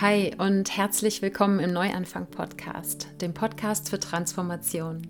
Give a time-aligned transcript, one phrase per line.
[0.00, 5.06] Hi und herzlich willkommen im Neuanfang Podcast, dem Podcast für Transformation.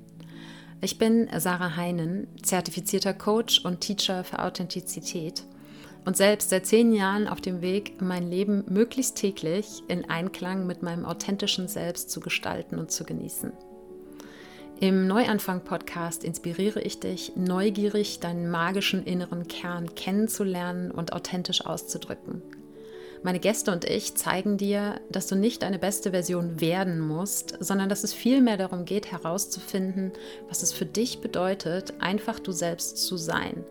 [0.80, 5.44] Ich bin Sarah Heinen, zertifizierter Coach und Teacher für Authentizität
[6.06, 10.82] und selbst seit zehn Jahren auf dem Weg, mein Leben möglichst täglich in Einklang mit
[10.82, 13.52] meinem authentischen Selbst zu gestalten und zu genießen.
[14.80, 22.42] Im Neuanfang-Podcast inspiriere ich dich, neugierig deinen magischen inneren Kern kennenzulernen und authentisch auszudrücken–
[23.22, 27.88] meine Gäste und ich zeigen dir, dass du nicht deine beste Version werden musst, sondern
[27.88, 30.12] dass es vielmehr darum geht, herauszufinden,
[30.48, 33.64] was es für dich bedeutet, einfach du selbst zu sein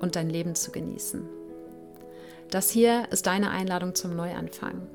[0.00, 1.28] und dein Leben zu genießen.
[2.50, 4.86] Das hier ist deine Einladung zum Neuanfang,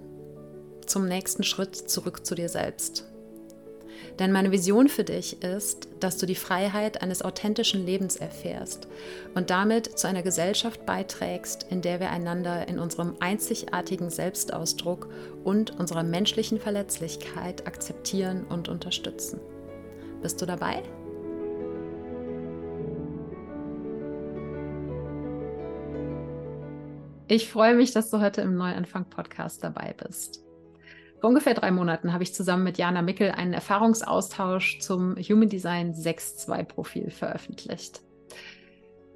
[0.85, 3.10] zum nächsten Schritt zurück zu dir selbst.
[4.19, 8.87] Denn meine Vision für dich ist, dass du die Freiheit eines authentischen Lebens erfährst
[9.35, 15.09] und damit zu einer Gesellschaft beiträgst, in der wir einander in unserem einzigartigen Selbstausdruck
[15.43, 19.39] und unserer menschlichen Verletzlichkeit akzeptieren und unterstützen.
[20.21, 20.83] Bist du dabei?
[27.27, 30.43] Ich freue mich, dass du heute im Neuanfang-Podcast dabei bist.
[31.21, 35.93] Vor ungefähr drei Monaten habe ich zusammen mit Jana Mickel einen Erfahrungsaustausch zum Human Design
[35.93, 38.01] 6.2 Profil veröffentlicht.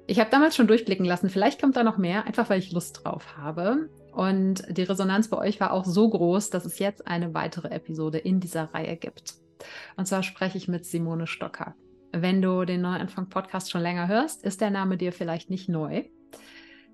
[0.06, 3.00] Ich habe damals schon durchblicken lassen, vielleicht kommt da noch mehr, einfach weil ich Lust
[3.02, 3.90] drauf habe.
[4.12, 8.18] Und die Resonanz bei euch war auch so groß, dass es jetzt eine weitere Episode
[8.18, 9.34] in dieser Reihe gibt.
[9.96, 11.74] Und zwar spreche ich mit Simone Stocker.
[12.12, 16.04] Wenn du den Neuanfang-Podcast schon länger hörst, ist der Name dir vielleicht nicht neu.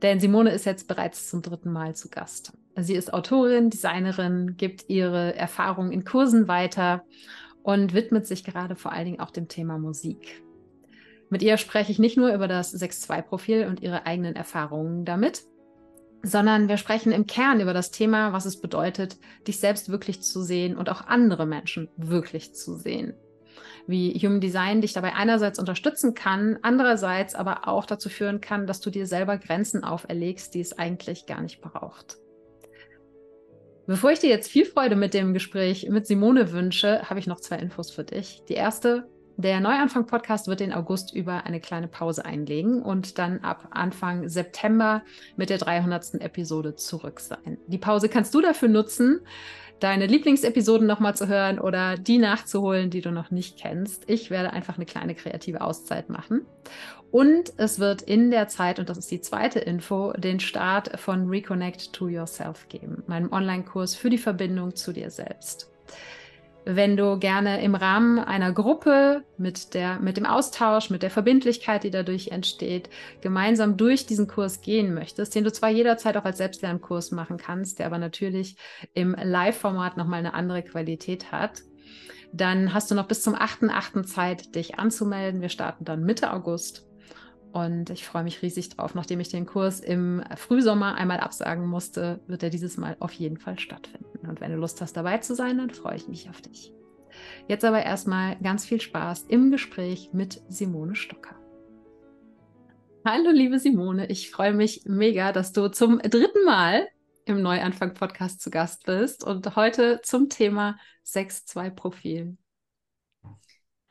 [0.00, 2.54] Denn Simone ist jetzt bereits zum dritten Mal zu Gast.
[2.76, 7.04] Sie ist Autorin, Designerin, gibt ihre Erfahrungen in Kursen weiter
[7.62, 10.42] und widmet sich gerade vor allen Dingen auch dem Thema Musik.
[11.28, 15.42] Mit ihr spreche ich nicht nur über das 6.2-Profil und ihre eigenen Erfahrungen damit,
[16.22, 19.16] sondern wir sprechen im Kern über das Thema, was es bedeutet,
[19.46, 23.14] dich selbst wirklich zu sehen und auch andere Menschen wirklich zu sehen
[23.86, 28.80] wie Human Design dich dabei einerseits unterstützen kann, andererseits aber auch dazu führen kann, dass
[28.80, 32.18] du dir selber Grenzen auferlegst, die es eigentlich gar nicht braucht.
[33.86, 37.40] Bevor ich dir jetzt viel Freude mit dem Gespräch mit Simone wünsche, habe ich noch
[37.40, 38.42] zwei Infos für dich.
[38.48, 43.68] Die erste, der Neuanfang-Podcast wird den August über eine kleine Pause einlegen und dann ab
[43.70, 45.02] Anfang September
[45.36, 46.20] mit der 300.
[46.20, 47.58] Episode zurück sein.
[47.66, 49.20] Die Pause kannst du dafür nutzen,
[49.80, 54.08] deine Lieblingsepisoden nochmal zu hören oder die nachzuholen, die du noch nicht kennst.
[54.08, 56.46] Ich werde einfach eine kleine kreative Auszeit machen.
[57.10, 61.28] Und es wird in der Zeit, und das ist die zweite Info, den Start von
[61.28, 65.72] Reconnect to Yourself geben, meinem Online-Kurs für die Verbindung zu dir selbst
[66.64, 71.84] wenn du gerne im Rahmen einer Gruppe mit, der, mit dem Austausch, mit der Verbindlichkeit,
[71.84, 72.88] die dadurch entsteht,
[73.20, 77.78] gemeinsam durch diesen Kurs gehen möchtest, den du zwar jederzeit auch als Selbstlernkurs machen kannst,
[77.78, 78.56] der aber natürlich
[78.94, 81.62] im Live-Format nochmal eine andere Qualität hat,
[82.32, 84.04] dann hast du noch bis zum 8.8.
[84.04, 85.40] Zeit, dich anzumelden.
[85.40, 86.86] Wir starten dann Mitte August.
[87.52, 88.94] Und ich freue mich riesig drauf.
[88.94, 93.36] Nachdem ich den Kurs im Frühsommer einmal absagen musste, wird er dieses Mal auf jeden
[93.36, 94.26] Fall stattfinden.
[94.26, 96.72] Und wenn du Lust hast, dabei zu sein, dann freue ich mich auf dich.
[97.48, 101.36] Jetzt aber erstmal ganz viel Spaß im Gespräch mit Simone Stocker.
[103.04, 104.06] Hallo, liebe Simone.
[104.06, 106.88] Ich freue mich mega, dass du zum dritten Mal
[107.26, 112.38] im Neuanfang-Podcast zu Gast bist und heute zum Thema 6-2-Profil.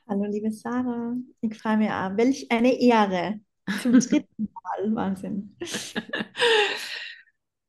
[0.08, 1.16] Hallo, liebe Sarah.
[1.42, 2.18] Ich freue mich auch.
[2.18, 3.40] Welch eine Ehre.
[3.82, 4.96] Zum dritten Mal.
[4.96, 5.56] Wahnsinn.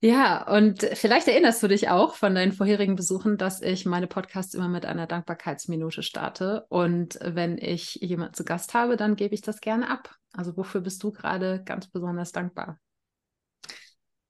[0.04, 4.52] Ja, und vielleicht erinnerst du dich auch von deinen vorherigen Besuchen, dass ich meine Podcasts
[4.54, 6.66] immer mit einer Dankbarkeitsminute starte.
[6.70, 10.16] Und wenn ich jemanden zu Gast habe, dann gebe ich das gerne ab.
[10.32, 12.80] Also wofür bist du gerade ganz besonders dankbar?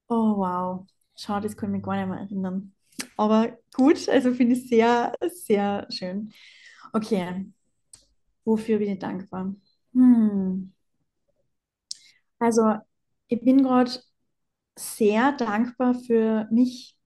[0.09, 0.87] Oh, wow.
[1.17, 2.75] Schau, das kann ich mich gar nicht mehr erinnern.
[3.17, 6.33] Aber gut, also finde ich sehr, sehr schön.
[6.93, 7.47] Okay,
[8.45, 9.55] wofür bin ich dankbar?
[9.95, 10.73] Hm.
[12.43, 12.75] Also,
[13.29, 13.93] ich bin gerade
[14.77, 16.97] sehr dankbar für mich,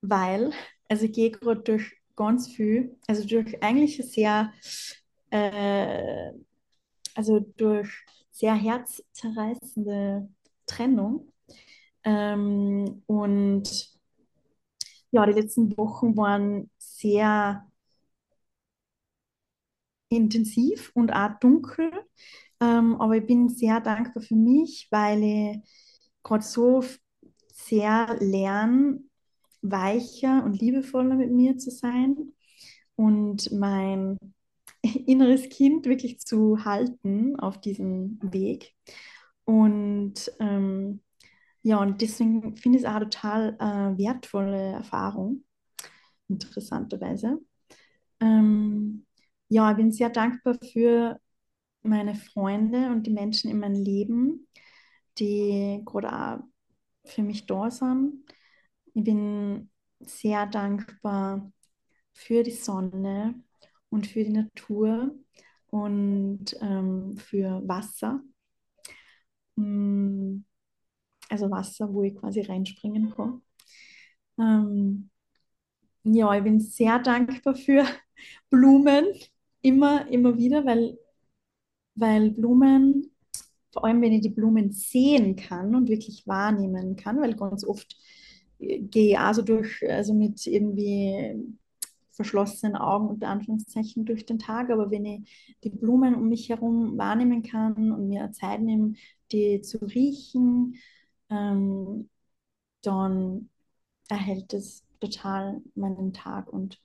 [0.00, 0.52] weil,
[0.88, 4.52] also ich gehe gerade durch ganz viel, also durch eigentlich sehr,
[5.30, 6.32] äh,
[7.14, 7.90] also durch
[8.30, 10.28] sehr herzzerreißende
[10.66, 11.32] Trennung.
[12.04, 13.90] Ähm, und
[15.10, 17.66] ja, die letzten Wochen waren sehr
[20.10, 21.90] intensiv und auch dunkel.
[22.60, 25.58] Ähm, aber ich bin sehr dankbar für mich, weil ich
[26.22, 26.82] gerade so
[27.52, 29.00] sehr lerne,
[29.62, 32.32] weicher und liebevoller mit mir zu sein
[32.96, 34.18] und mein
[35.06, 38.74] inneres Kind wirklich zu halten auf diesem Weg.
[39.44, 41.02] Und ähm,
[41.62, 45.44] ja, und deswegen finde ich es auch total äh, wertvolle Erfahrung.
[46.28, 47.38] interessanterweise.
[48.20, 49.06] Ähm,
[49.48, 51.20] ja, ich bin sehr dankbar für
[51.82, 54.48] meine Freunde und die Menschen in meinem Leben,
[55.18, 56.38] die gerade auch
[57.04, 58.24] für mich da sind.
[58.94, 59.70] Ich bin
[60.00, 61.50] sehr dankbar
[62.12, 63.34] für die Sonne
[63.90, 65.14] und für die Natur
[65.70, 68.22] und ähm, für Wasser.
[69.56, 70.44] Mm,
[71.28, 73.42] also Wasser, wo ich quasi reinspringen kann.
[74.38, 75.10] Ähm,
[76.04, 77.84] ja, ich bin sehr dankbar für
[78.50, 79.06] Blumen,
[79.62, 80.98] immer, immer wieder, weil,
[81.98, 83.10] weil Blumen,
[83.72, 87.96] vor allem wenn ich die Blumen sehen kann und wirklich wahrnehmen kann, weil ganz oft
[88.58, 91.36] äh, gehe ich also durch, also mit irgendwie
[92.12, 96.98] verschlossenen Augen unter Anführungszeichen durch den Tag, aber wenn ich die Blumen um mich herum
[96.98, 98.94] wahrnehmen kann und mir Zeit nehme,
[99.30, 100.74] die zu riechen,
[101.30, 102.08] ähm,
[102.82, 103.50] dann
[104.08, 106.80] erhält es total meinen Tag und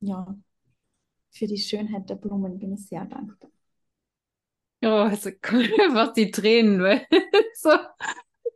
[0.00, 0.36] ja,
[1.30, 3.50] für die Schönheit der Blumen bin ich sehr dankbar.
[4.84, 7.06] Oh, also was die Tränen, weil,
[7.54, 7.70] so,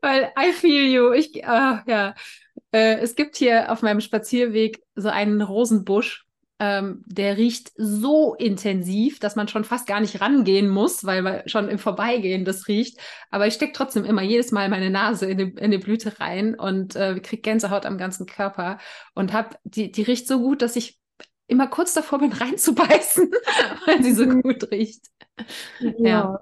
[0.00, 1.12] weil I feel you.
[1.12, 2.14] Ich, uh, ja,
[2.72, 6.26] äh, es gibt hier auf meinem Spazierweg so einen Rosenbusch,
[6.58, 11.42] ähm, der riecht so intensiv, dass man schon fast gar nicht rangehen muss, weil man
[11.46, 12.98] schon im Vorbeigehen das riecht.
[13.30, 16.54] Aber ich stecke trotzdem immer jedes Mal meine Nase in die, in die Blüte rein
[16.54, 18.78] und äh, kriege Gänsehaut am ganzen Körper
[19.14, 20.98] und hab die, die riecht so gut, dass ich
[21.46, 23.30] immer kurz davor bin, reinzubeißen,
[23.86, 25.06] weil sie so gut riecht.
[25.80, 25.92] Ja.
[25.98, 26.40] ja.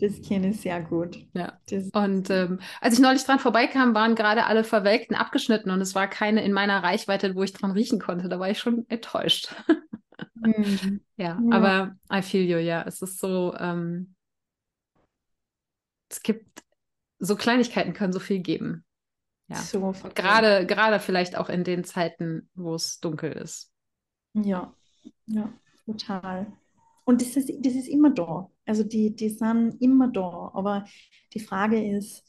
[0.00, 1.26] Das kenne ich sehr gut.
[1.34, 1.58] Ja.
[1.68, 5.80] Das und ähm, als ich neulich dran vorbeikam, waren gerade alle verwelkt und abgeschnitten und
[5.80, 8.28] es war keine in meiner Reichweite, wo ich dran riechen konnte.
[8.28, 9.52] Da war ich schon enttäuscht.
[10.36, 11.00] Mhm.
[11.16, 12.84] ja, ja, aber I feel you, ja.
[12.86, 14.14] Es ist so, ähm,
[16.08, 16.62] es gibt
[17.18, 18.84] so Kleinigkeiten können so viel geben.
[19.48, 19.56] Ja.
[19.56, 23.72] So gerade, gerade vielleicht auch in den Zeiten, wo es dunkel ist.
[24.34, 24.74] Ja,
[25.26, 25.52] ja,
[25.84, 26.52] total.
[27.04, 28.50] Und das ist, das ist immer da.
[28.66, 30.50] Also die, die sind immer da.
[30.52, 30.84] Aber
[31.32, 32.22] die Frage ist,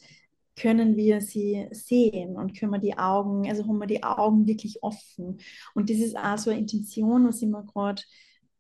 [0.56, 4.82] können wir sie sehen und können wir die Augen, also haben wir die Augen wirklich
[4.84, 5.40] offen.
[5.74, 8.02] Und das ist auch so eine Intention, was ich mir gerade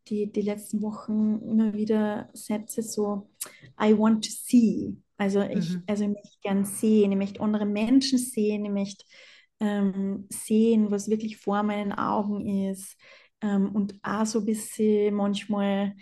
[0.07, 3.30] die, die letzten Wochen immer wieder setze, so
[3.81, 4.95] I want to see.
[5.18, 5.83] Also ich, mhm.
[5.88, 9.06] also ich möchte gern sehen, ich möchte andere Menschen sehen, ich möchte
[9.59, 12.97] ähm, sehen, was wirklich vor meinen Augen ist
[13.41, 15.95] ähm, und auch so ein bisschen manchmal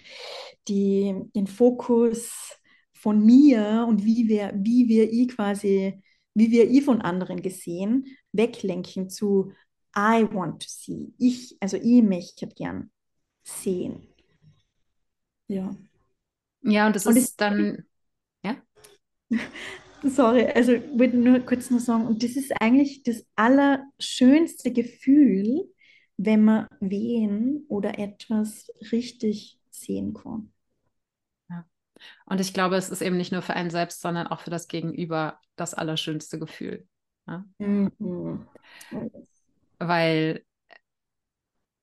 [0.67, 2.57] die, den Fokus
[2.93, 6.01] von mir und wie wir, wie wir ich quasi,
[6.33, 9.51] wie wir ich von anderen gesehen, weglenken zu
[9.95, 11.13] I want to see.
[11.17, 12.91] Ich, also ich möchte gern
[13.43, 14.07] sehen.
[15.47, 15.75] Ja.
[16.61, 17.85] Ja, und das und ist dann,
[18.43, 18.57] ja?
[20.03, 25.67] Sorry, also ich wollte nur kurz noch sagen, und das ist eigentlich das allerschönste Gefühl,
[26.17, 30.51] wenn man wen oder etwas richtig sehen kann.
[31.49, 31.65] Ja.
[32.25, 34.67] Und ich glaube, es ist eben nicht nur für einen selbst, sondern auch für das
[34.67, 36.87] Gegenüber das allerschönste Gefühl.
[37.27, 37.45] Ja?
[37.59, 38.47] Mhm.
[39.79, 40.43] Weil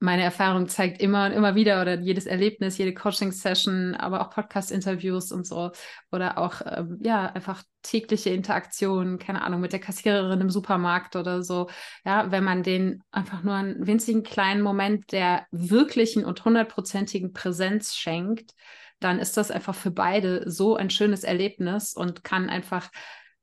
[0.01, 5.33] meine Erfahrung zeigt immer und immer wieder oder jedes Erlebnis, jede Coaching-Session, aber auch Podcast-Interviews
[5.33, 5.71] und so
[6.13, 11.43] oder auch ähm, ja einfach tägliche Interaktionen, keine Ahnung, mit der Kassiererin im Supermarkt oder
[11.43, 11.69] so.
[12.05, 17.95] Ja, wenn man den einfach nur einen winzigen kleinen Moment der wirklichen und hundertprozentigen Präsenz
[17.95, 18.53] schenkt,
[19.01, 22.91] dann ist das einfach für beide so ein schönes Erlebnis und kann einfach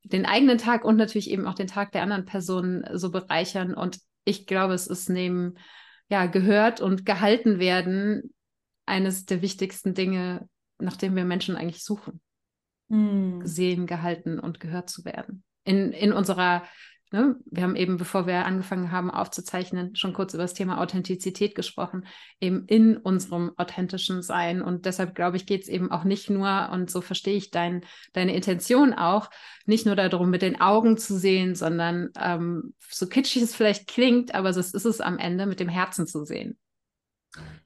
[0.04, 3.74] den eigenen Tag und natürlich eben auch den Tag der anderen Person so bereichern.
[3.74, 5.56] Und ich glaube, es ist neben
[6.12, 8.34] ja, gehört und gehalten werden,
[8.86, 12.20] eines der wichtigsten Dinge, nach dem wir Menschen eigentlich suchen.
[12.90, 13.40] Mm.
[13.40, 15.44] Gesehen, gehalten und gehört zu werden.
[15.64, 16.64] In, in unserer
[17.14, 17.36] Ne?
[17.46, 22.06] Wir haben eben, bevor wir angefangen haben aufzuzeichnen, schon kurz über das Thema Authentizität gesprochen,
[22.40, 24.62] eben in unserem authentischen Sein.
[24.62, 27.84] Und deshalb glaube ich, geht es eben auch nicht nur, und so verstehe ich dein,
[28.14, 29.30] deine Intention auch,
[29.66, 34.34] nicht nur darum, mit den Augen zu sehen, sondern ähm, so kitschig es vielleicht klingt,
[34.34, 36.58] aber so ist es am Ende, mit dem Herzen zu sehen.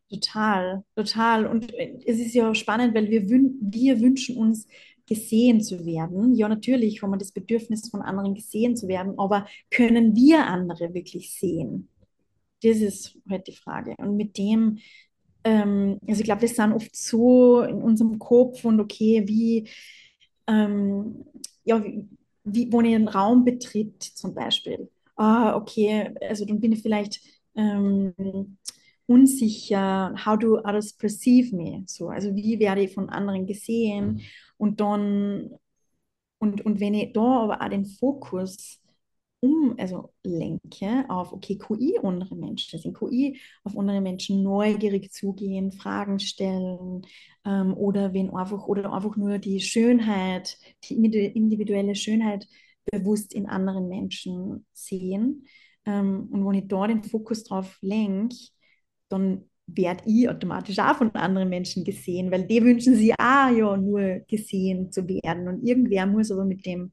[0.09, 1.45] Total, total.
[1.45, 4.67] Und es ist ja auch spannend, weil wir, wir wünschen uns
[5.07, 6.35] gesehen zu werden.
[6.35, 10.93] Ja, natürlich haben wir das Bedürfnis von anderen gesehen zu werden, aber können wir andere
[10.93, 11.89] wirklich sehen?
[12.63, 13.95] Das ist halt die Frage.
[13.97, 14.79] Und mit dem,
[15.43, 19.69] ähm, also ich glaube, wir sind oft so in unserem Kopf und okay, wie,
[20.47, 21.25] ähm,
[21.63, 22.07] ja, wie,
[22.43, 24.89] wie, wo ich einen Raum betritt zum Beispiel.
[25.15, 27.21] Ah, okay, also dann bin ich vielleicht
[27.55, 28.13] ähm,
[29.07, 31.83] unsicher, how do others perceive me?
[31.88, 34.21] So, also wie werde ich von anderen gesehen?
[34.57, 35.51] Und dann,
[36.39, 38.79] und, und wenn ich da aber auch den Fokus
[39.41, 45.71] um, also lenke auf, okay, QI andere Menschen sind, QI auf andere Menschen neugierig zugehen,
[45.71, 47.05] Fragen stellen
[47.45, 52.47] ähm, oder wenn einfach, oder einfach nur die Schönheit, die individuelle Schönheit
[52.85, 55.47] bewusst in anderen Menschen sehen.
[55.85, 58.35] Ähm, und wenn ich da den Fokus drauf lenke,
[59.09, 63.77] dann werde ich automatisch auch von anderen Menschen gesehen, weil die wünschen sich auch ja
[63.77, 65.48] nur gesehen zu werden.
[65.48, 66.91] Und irgendwer muss aber mit dem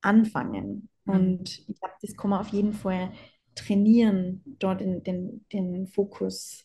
[0.00, 0.88] anfangen.
[1.04, 1.14] Mhm.
[1.14, 3.12] Und ich glaube, das kann man auf jeden Fall
[3.54, 6.64] trainieren, dort den, den, den Fokus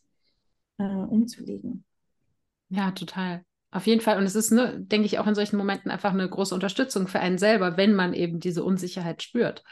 [0.77, 1.83] äh, umzulegen.
[2.69, 3.43] Ja, total.
[3.71, 4.17] Auf jeden Fall.
[4.17, 7.19] Und es ist, ne, denke ich, auch in solchen Momenten einfach eine große Unterstützung für
[7.19, 9.63] einen selber, wenn man eben diese Unsicherheit spürt.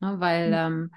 [0.00, 0.54] Ne, weil mhm.
[0.54, 0.90] ähm,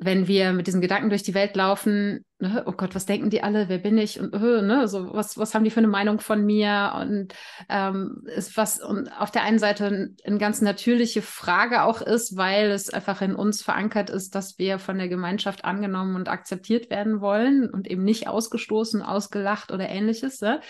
[0.00, 3.42] wenn wir mit diesen Gedanken durch die Welt laufen, ne, oh Gott, was denken die
[3.42, 4.20] alle, wer bin ich?
[4.20, 6.92] Und uh, ne, so was, was haben die für eine Meinung von mir?
[7.00, 7.34] Und
[7.68, 12.70] ähm, ist was und auf der einen Seite eine ganz natürliche Frage auch ist, weil
[12.70, 17.20] es einfach in uns verankert ist, dass wir von der Gemeinschaft angenommen und akzeptiert werden
[17.20, 20.60] wollen und eben nicht ausgestoßen, ausgelacht oder ähnliches ne,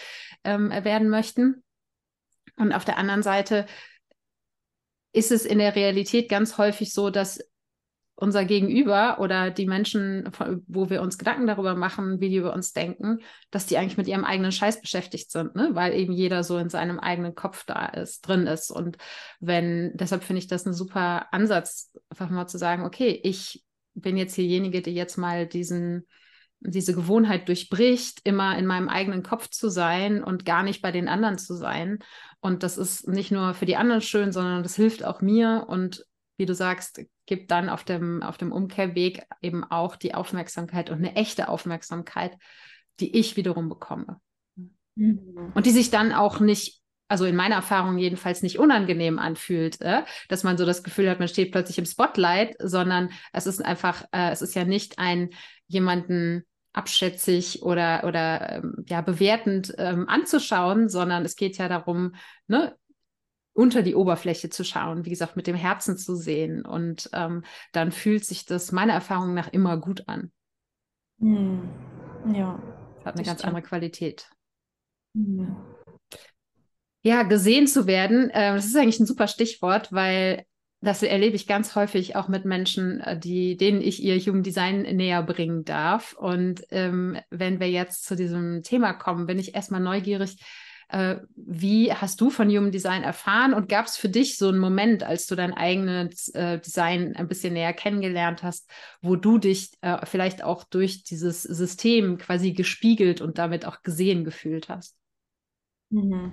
[0.45, 1.63] ähm, werden möchten.
[2.57, 3.67] Und auf der anderen Seite
[5.13, 7.41] ist es in der Realität ganz häufig so, dass
[8.21, 10.29] unser Gegenüber oder die Menschen,
[10.67, 13.21] wo wir uns Gedanken darüber machen, wie die über uns denken,
[13.53, 15.71] dass die eigentlich mit ihrem eigenen Scheiß beschäftigt sind, ne?
[15.75, 18.73] weil eben jeder so in seinem eigenen Kopf da ist, drin ist.
[18.73, 18.99] Und
[19.39, 24.17] wenn, deshalb finde ich das ein super Ansatz, einfach mal zu sagen, okay, ich bin
[24.17, 26.05] jetzt hierjenige, die jetzt mal diesen,
[26.59, 31.07] diese Gewohnheit durchbricht, immer in meinem eigenen Kopf zu sein und gar nicht bei den
[31.07, 32.01] anderen zu sein.
[32.41, 36.05] Und das ist nicht nur für die anderen schön, sondern das hilft auch mir und
[36.39, 40.99] wie du sagst, gibt dann auf dem, auf dem Umkehrweg eben auch die Aufmerksamkeit und
[40.99, 42.39] eine echte Aufmerksamkeit,
[43.01, 44.21] die ich wiederum bekomme.
[44.95, 45.53] Mhm.
[45.55, 50.05] Und die sich dann auch nicht, also in meiner Erfahrung jedenfalls nicht unangenehm anfühlt, äh?
[50.29, 54.05] dass man so das Gefühl hat, man steht plötzlich im Spotlight, sondern es ist einfach,
[54.13, 55.31] äh, es ist ja nicht ein
[55.67, 62.15] jemanden abschätzig oder, oder ähm, ja, bewertend ähm, anzuschauen, sondern es geht ja darum,
[62.47, 62.77] ne,
[63.59, 66.65] unter die Oberfläche zu schauen, wie gesagt, mit dem Herzen zu sehen.
[66.65, 70.31] Und ähm, dann fühlt sich das meiner Erfahrung nach immer gut an.
[71.19, 71.69] Hm.
[72.33, 72.63] Ja.
[72.99, 73.45] Das hat eine ganz stimmt.
[73.57, 74.31] andere Qualität.
[75.17, 75.57] Hm.
[77.03, 80.45] Ja, gesehen zu werden, äh, das ist eigentlich ein super Stichwort, weil
[80.81, 84.83] das erlebe ich ganz häufig auch mit Menschen, äh, die, denen ich ihr Human Design
[84.83, 86.13] näher bringen darf.
[86.13, 90.37] Und ähm, wenn wir jetzt zu diesem Thema kommen, bin ich erstmal neugierig,
[90.91, 95.03] wie hast du von Human Design erfahren und gab es für dich so einen Moment,
[95.03, 98.71] als du dein eigenes äh, Design ein bisschen näher kennengelernt hast,
[99.03, 104.25] wo du dich äh, vielleicht auch durch dieses System quasi gespiegelt und damit auch gesehen
[104.25, 104.97] gefühlt hast?
[105.91, 106.33] Mhm.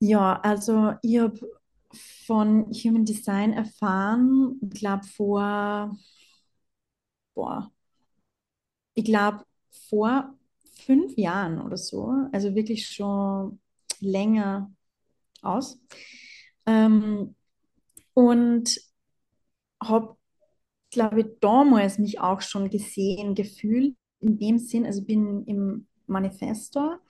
[0.00, 1.38] Ja, also ich habe
[2.26, 5.96] von Human Design erfahren, ich glaube vor,
[7.34, 7.70] boah,
[8.94, 9.44] ich glaube
[9.88, 10.34] vor
[10.72, 13.60] fünf Jahren oder so, also wirklich schon
[14.00, 14.70] länger
[15.42, 15.80] aus.
[16.66, 17.34] Ähm,
[18.14, 18.80] und
[19.82, 20.16] habe,
[20.90, 27.00] glaube ich, damals mich auch schon gesehen, gefühlt, in dem Sinn, also bin im Manifestor,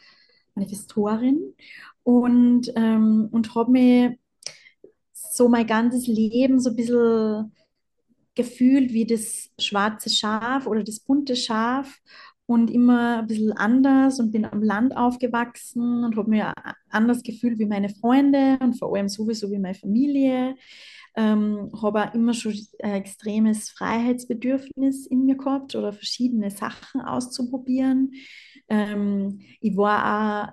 [0.55, 1.55] Manifestorin
[2.03, 4.17] und, ähm, und habe mir
[5.13, 7.53] so mein ganzes Leben so ein bisschen
[8.35, 12.01] gefühlt wie das schwarze Schaf oder das bunte Schaf
[12.47, 16.53] und immer ein bisschen anders und bin am Land aufgewachsen und habe mir
[16.91, 20.57] anders gefühlt wie meine Freunde und vor allem sowieso wie meine Familie.
[21.15, 28.13] Ähm, habe auch immer schon ein extremes Freiheitsbedürfnis in mir gehabt oder verschiedene Sachen auszuprobieren.
[28.69, 30.53] Ähm, ich war auch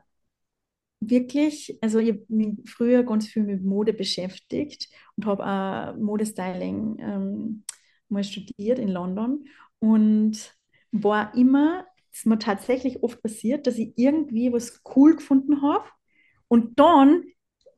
[0.99, 6.97] wirklich, also ich habe mich früher ganz viel mit Mode beschäftigt und habe auch Modestyling
[6.99, 7.63] ähm,
[8.09, 9.45] mal studiert in London
[9.79, 10.58] und
[10.91, 15.85] war immer, es mir tatsächlich oft passiert, dass ich irgendwie was cool gefunden habe
[16.47, 17.23] und dann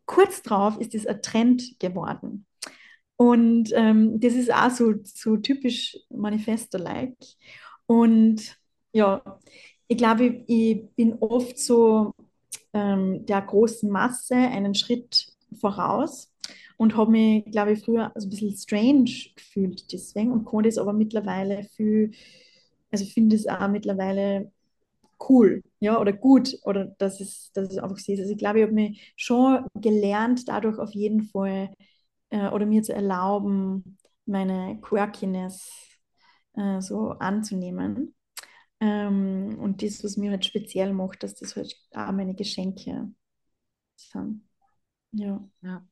[0.06, 2.46] kurz drauf ist es ein Trend geworden.
[3.18, 7.16] Und ähm, das ist auch so, so typisch Manifesto-like.
[7.86, 8.58] Und
[8.94, 9.22] ja,
[9.88, 12.14] ich glaube, ich, bin oft so
[12.74, 15.28] ähm, der großen Masse einen Schritt
[15.60, 16.32] voraus
[16.78, 20.78] und habe mich, glaube ich, früher also ein bisschen strange gefühlt deswegen und konnte es
[20.78, 22.12] aber mittlerweile viel
[22.92, 24.52] also ich finde es auch mittlerweile
[25.30, 28.20] cool, ja, oder gut, oder dass es, dass es einfach so ist.
[28.22, 31.70] Also ich glaube, ich habe mich schon gelernt, dadurch auf jeden Fall,
[32.30, 35.72] äh, oder mir zu erlauben, meine Quirkiness
[36.56, 38.16] äh, so anzunehmen.
[38.82, 43.12] Ähm, und das, was mir halt speziell macht, dass das halt auch meine Geschenke
[43.98, 44.44] sind.
[45.14, 45.42] Ja.
[45.62, 45.86] ja.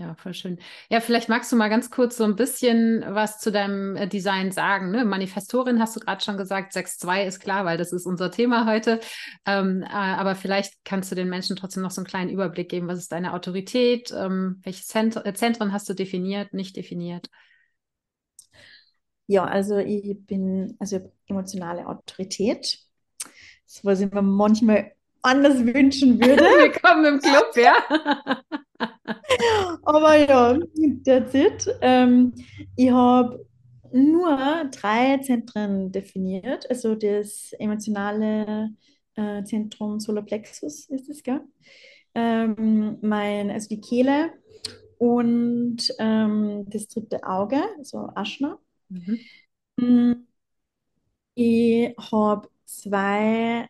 [0.00, 0.58] Ja, voll schön.
[0.90, 4.52] Ja, vielleicht magst du mal ganz kurz so ein bisschen was zu deinem äh, Design
[4.52, 4.92] sagen.
[4.92, 5.04] Ne?
[5.04, 9.00] Manifestorin hast du gerade schon gesagt, 6.2 ist klar, weil das ist unser Thema heute.
[9.44, 12.86] Ähm, äh, aber vielleicht kannst du den Menschen trotzdem noch so einen kleinen Überblick geben.
[12.86, 14.12] Was ist deine Autorität?
[14.16, 17.28] Ähm, welche äh, Zentren hast du definiert, nicht definiert?
[19.26, 22.78] Ja, also ich bin also emotionale Autorität.
[23.66, 26.44] Das, was ich mir manchmal anders wünschen würde.
[26.44, 27.74] Willkommen im Club, ja.
[29.84, 30.58] Aber ja,
[31.04, 31.68] that's it.
[31.80, 32.34] Ähm,
[32.76, 33.44] ich habe
[33.92, 36.68] nur drei Zentren definiert.
[36.70, 38.70] Also das emotionale
[39.14, 41.40] äh, Zentrum Solarplexus ist es, gell?
[42.14, 44.32] Ähm, mein, also die Kehle
[44.98, 48.58] und ähm, das dritte Auge, also Aschna.
[48.88, 49.18] Mhm.
[49.80, 50.26] Mm,
[51.34, 53.68] ich habe zwei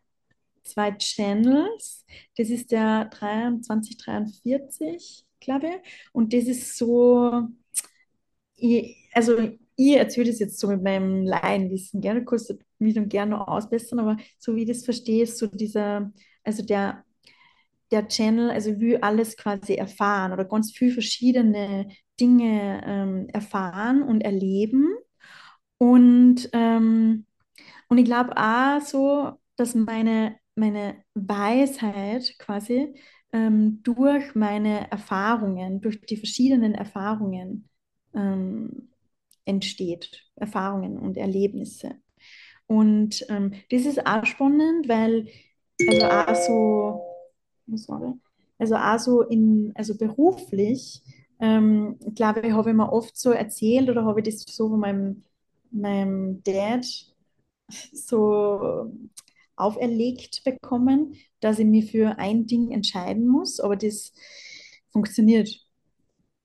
[0.65, 2.07] zwei Channels.
[2.39, 6.11] Das ist der 2343, glaube ich.
[6.13, 7.49] Und das ist so,
[8.57, 9.39] ich, also
[9.77, 14.01] ich erzähle das jetzt so mit meinem Laienwissen, gerne kostet mich dann gerne noch ausbessern,
[14.01, 16.13] aber so wie ich das verstehe, ist so dieser,
[16.45, 17.05] also der,
[17.91, 21.89] der Channel, also will alles quasi erfahren oder ganz viele verschiedene
[22.21, 24.95] Dinge ähm, erfahren und erleben.
[25.79, 27.27] Und, ähm,
[27.89, 32.95] und ich glaube auch so, dass meine meine Weisheit quasi
[33.33, 37.69] ähm, durch meine Erfahrungen, durch die verschiedenen Erfahrungen
[38.15, 38.89] ähm,
[39.45, 40.25] entsteht.
[40.37, 41.97] Erfahrungen und Erlebnisse.
[42.67, 45.27] Und ähm, das ist auch spannend, weil
[45.89, 48.13] also auch so, sorry,
[48.59, 51.03] also auch so in, also beruflich,
[51.41, 54.81] ähm, glaube ich, habe ich mir oft so erzählt oder habe ich das so von
[54.81, 55.25] meinem,
[55.71, 56.85] meinem Dad
[57.93, 58.93] so
[59.57, 64.13] auferlegt bekommen, dass ich mich für ein Ding entscheiden muss, aber das
[64.91, 65.49] funktioniert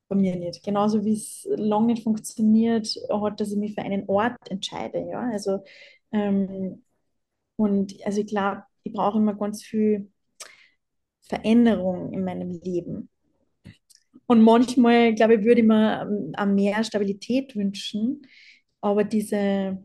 [0.07, 0.63] bei mir nicht.
[0.63, 4.99] Genauso wie es lange nicht funktioniert hat, dass ich mich für einen Ort entscheide.
[5.09, 5.29] Ja?
[5.31, 5.63] Also,
[6.11, 6.83] ähm,
[7.55, 10.11] und also ich glaube, ich brauche immer ganz viel
[11.21, 13.09] Veränderung in meinem Leben.
[14.27, 18.21] Und manchmal, glaube ich, würde ich mir ähm, mehr Stabilität wünschen,
[18.81, 19.79] aber diese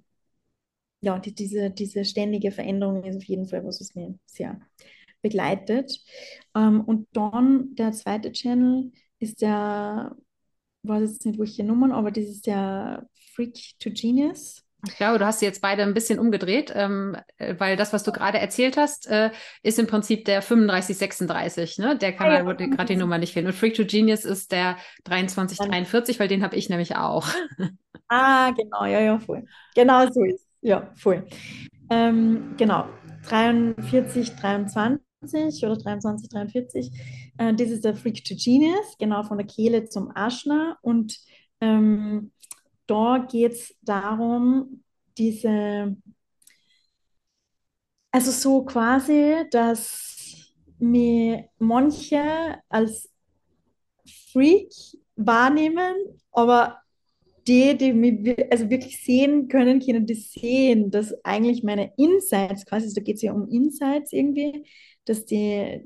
[1.00, 4.60] ja, die, diese, diese ständige Veränderung ist auf jeden Fall was, was mir sehr
[5.22, 6.00] begleitet.
[6.54, 10.16] Ähm, und dann der zweite Channel ist der,
[10.82, 14.64] weiß jetzt nicht, welche Nummern, aber das ist der Freak to Genius.
[14.86, 18.04] Ich glaube, du hast sie jetzt beide ein bisschen umgedreht, ähm, äh, weil das, was
[18.04, 19.32] du gerade erzählt hast, äh,
[19.64, 21.98] ist im Prinzip der 3536, ne?
[21.98, 22.46] Der Kanal, ah, ja.
[22.46, 23.46] wo gerade die Nummer nicht fehlt.
[23.46, 27.28] Und Freak to Genius ist der 2343, weil den habe ich nämlich auch.
[28.10, 29.44] Ah, genau, ja, ja, voll.
[29.74, 31.26] Genau so ist ja, voll.
[31.90, 32.88] Ähm, genau,
[33.28, 36.90] 43, 23 oder 23, 43.
[37.38, 40.78] Äh, das ist der Freak to Genius, genau von der Kehle zum Aschner.
[40.82, 41.18] Und
[41.60, 42.32] ähm,
[42.86, 44.82] da geht es darum,
[45.16, 45.96] diese,
[48.10, 53.10] also so quasi, dass mir manche als
[54.32, 54.72] Freak
[55.16, 55.94] wahrnehmen,
[56.30, 56.78] aber
[57.48, 62.92] die, die mich also wirklich sehen können, können das sehen, dass eigentlich meine Insights, quasi,
[62.94, 64.64] da geht es ja um Insights irgendwie,
[65.08, 65.82] dass die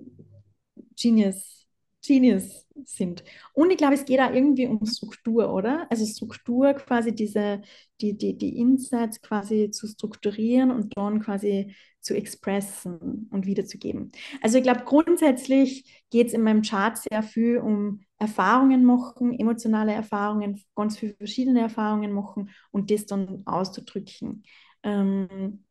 [0.97, 1.67] Genius,
[2.05, 3.23] Genius sind.
[3.53, 5.87] Und ich glaube, es geht auch irgendwie um Struktur, oder?
[5.91, 7.63] Also Struktur quasi diese,
[8.01, 14.11] die, die, die Insights quasi zu strukturieren und dann quasi zu expressen und wiederzugeben.
[14.41, 19.93] Also ich glaube, grundsätzlich geht es in meinem Chart sehr viel um Erfahrungen machen, emotionale
[19.93, 24.43] Erfahrungen, ganz viele verschiedene Erfahrungen machen und das dann auszudrücken.
[24.83, 25.65] Ähm,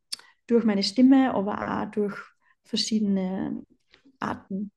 [0.48, 2.16] durch meine Stimme, aber auch durch
[2.64, 3.66] verschiedene
[4.20, 4.72] Arten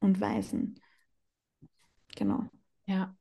[0.00, 0.80] und Weisen.
[2.16, 2.48] Genau.
[2.86, 3.14] Ja.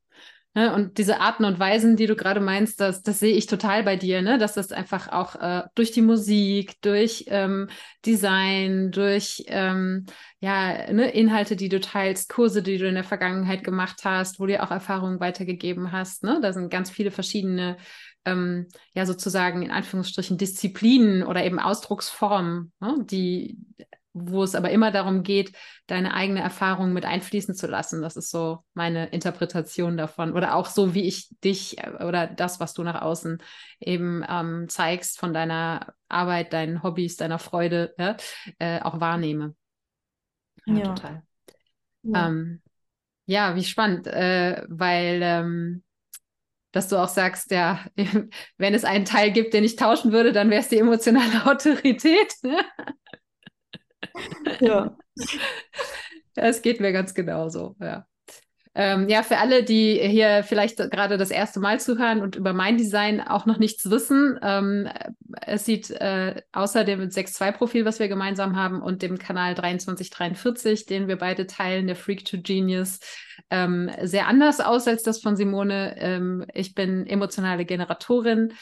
[0.55, 3.81] Ne, und diese Arten und Weisen, die du gerade meinst, das, das sehe ich total
[3.81, 4.37] bei dir, ne?
[4.37, 7.69] dass das einfach auch äh, durch die Musik, durch ähm,
[8.05, 10.05] Design, durch ähm,
[10.41, 14.45] ja, ne, Inhalte, die du teilst, Kurse, die du in der Vergangenheit gemacht hast, wo
[14.45, 16.23] du auch Erfahrungen weitergegeben hast.
[16.23, 16.39] Ne?
[16.39, 17.77] Da sind ganz viele verschiedene,
[18.23, 22.97] ähm, ja, sozusagen in Anführungsstrichen Disziplinen oder eben Ausdrucksformen, ne?
[23.09, 23.57] die
[24.13, 25.55] wo es aber immer darum geht,
[25.87, 28.01] deine eigene Erfahrung mit einfließen zu lassen.
[28.01, 30.33] Das ist so meine Interpretation davon.
[30.33, 33.39] Oder auch so, wie ich dich äh, oder das, was du nach außen
[33.79, 38.15] eben ähm, zeigst, von deiner Arbeit, deinen Hobbys, deiner Freude, ja,
[38.59, 39.55] äh, auch wahrnehme.
[40.65, 40.83] Ja, ja.
[40.93, 41.23] total.
[42.03, 42.27] Ja.
[42.27, 42.61] Ähm,
[43.25, 45.83] ja, wie spannend, äh, weil ähm,
[46.73, 47.79] dass du auch sagst, ja,
[48.57, 52.33] wenn es einen Teil gibt, den ich tauschen würde, dann wäre es die emotionale Autorität.
[54.59, 54.97] ja.
[56.35, 58.05] Es geht mir ganz genauso, ja.
[58.75, 62.75] Ähm, ja, für alle, die hier vielleicht gerade das erste Mal zuhören und über mein
[62.75, 64.89] Design auch noch nichts wissen, ähm,
[65.41, 71.07] es sieht äh, außer dem 6.2-Profil, was wir gemeinsam haben, und dem Kanal 2343, den
[71.07, 72.99] wir beide teilen, der Freak to Genius,
[73.51, 75.95] ähm, sehr anders aus als das von Simone.
[75.99, 78.53] Ähm, ich bin emotionale Generatorin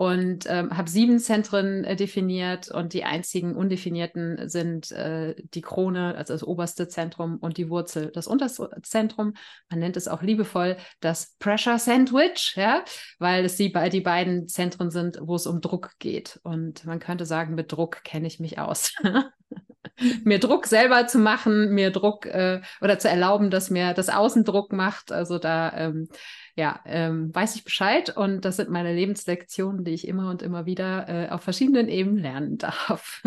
[0.00, 6.14] und ähm, habe sieben Zentren äh, definiert und die einzigen undefinierten sind äh, die Krone,
[6.16, 9.34] also das oberste Zentrum und die Wurzel, das unterste Zentrum.
[9.68, 12.82] Man nennt es auch liebevoll das Pressure Sandwich, ja,
[13.18, 16.40] weil es die, die beiden Zentren sind, wo es um Druck geht.
[16.44, 18.94] Und man könnte sagen, mit Druck kenne ich mich aus.
[20.24, 24.44] mir Druck selber zu machen, mir Druck äh, oder zu erlauben, dass mir das Außen
[24.44, 25.12] Druck macht.
[25.12, 26.08] Also da ähm,
[26.56, 30.66] ja, ähm, weiß ich Bescheid und das sind meine Lebenslektionen, die ich immer und immer
[30.66, 33.22] wieder äh, auf verschiedenen Ebenen lernen darf.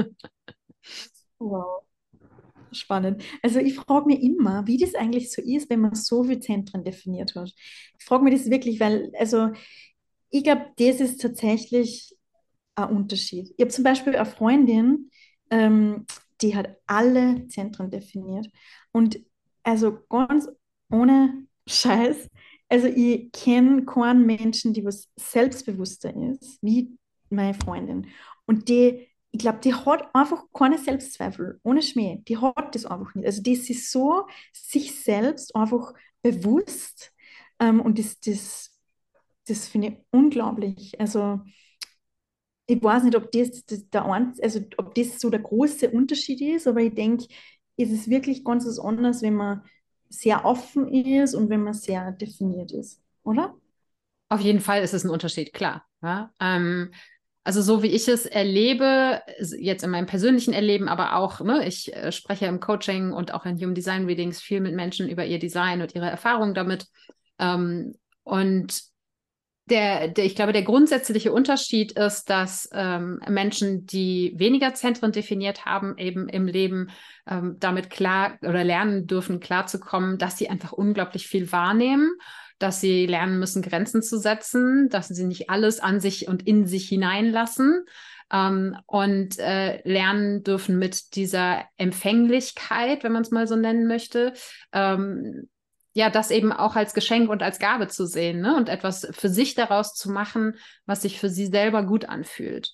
[1.40, 1.84] wow.
[2.72, 3.24] Spannend.
[3.42, 6.84] Also ich frage mich immer, wie das eigentlich so ist, wenn man so viele Zentren
[6.84, 7.52] definiert hat.
[8.00, 9.52] Ich frage mich das wirklich, weil, also
[10.30, 12.16] ich glaube, das ist tatsächlich
[12.76, 13.54] ein Unterschied.
[13.56, 15.12] Ich habe zum Beispiel eine Freundin,
[15.50, 16.06] ähm,
[16.42, 18.48] die hat alle Zentren definiert.
[18.92, 19.20] Und
[19.64, 20.48] also ganz
[20.90, 22.28] ohne Scheiß,
[22.74, 26.98] also ich kenne keinen Menschen, die was selbstbewusster ist, wie
[27.30, 28.08] meine Freundin.
[28.48, 32.24] Und die, ich glaube, die hat einfach keine Selbstzweifel, ohne Schmäh.
[32.28, 33.28] Die hat das einfach nicht.
[33.28, 37.14] Also die ist so sich selbst einfach bewusst.
[37.60, 38.72] Ähm, und das, das,
[39.48, 41.00] das finde ich unglaublich.
[41.00, 41.42] Also
[42.66, 46.68] ich weiß nicht, ob das, das der also ob das so der große Unterschied ist,
[46.68, 47.28] aber ich denke,
[47.78, 49.62] ist es wirklich ganz was anderes, wenn man
[50.13, 53.56] sehr offen ist und wenn man sehr definiert ist, oder?
[54.30, 55.86] Auf jeden Fall ist es ein Unterschied, klar.
[56.02, 56.32] Ja?
[56.39, 56.93] Ähm,
[57.43, 59.21] also so wie ich es erlebe,
[59.58, 63.45] jetzt in meinem persönlichen Erleben, aber auch, ne, ich äh, spreche im Coaching und auch
[63.45, 66.88] in Human Design Readings viel mit Menschen über ihr Design und ihre Erfahrungen damit.
[67.39, 68.92] Ähm, und
[69.65, 75.65] der, der, ich glaube, der grundsätzliche Unterschied ist, dass ähm, Menschen, die weniger Zentren definiert
[75.65, 76.89] haben, eben im Leben
[77.28, 82.12] ähm, damit klar oder lernen dürfen, klarzukommen, dass sie einfach unglaublich viel wahrnehmen,
[82.60, 86.65] dass sie lernen müssen, Grenzen zu setzen, dass sie nicht alles an sich und in
[86.65, 87.86] sich hineinlassen.
[88.32, 94.34] Ähm, und äh, lernen dürfen mit dieser Empfänglichkeit, wenn man es mal so nennen möchte,
[94.71, 95.49] ähm,
[95.93, 98.56] ja, das eben auch als Geschenk und als Gabe zu sehen ne?
[98.56, 102.73] und etwas für sich daraus zu machen, was sich für sie selber gut anfühlt.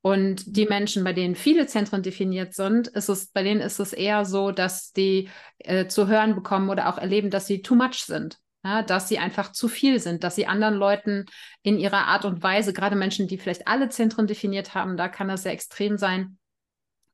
[0.00, 3.92] Und die Menschen, bei denen viele Zentren definiert sind, ist es, bei denen ist es
[3.92, 8.04] eher so, dass die äh, zu hören bekommen oder auch erleben, dass sie too much
[8.04, 8.38] sind.
[8.64, 11.26] Ja, dass sie einfach zu viel sind, dass sie anderen Leuten
[11.62, 15.26] in ihrer Art und Weise, gerade Menschen, die vielleicht alle Zentren definiert haben, da kann
[15.26, 16.38] das sehr extrem sein,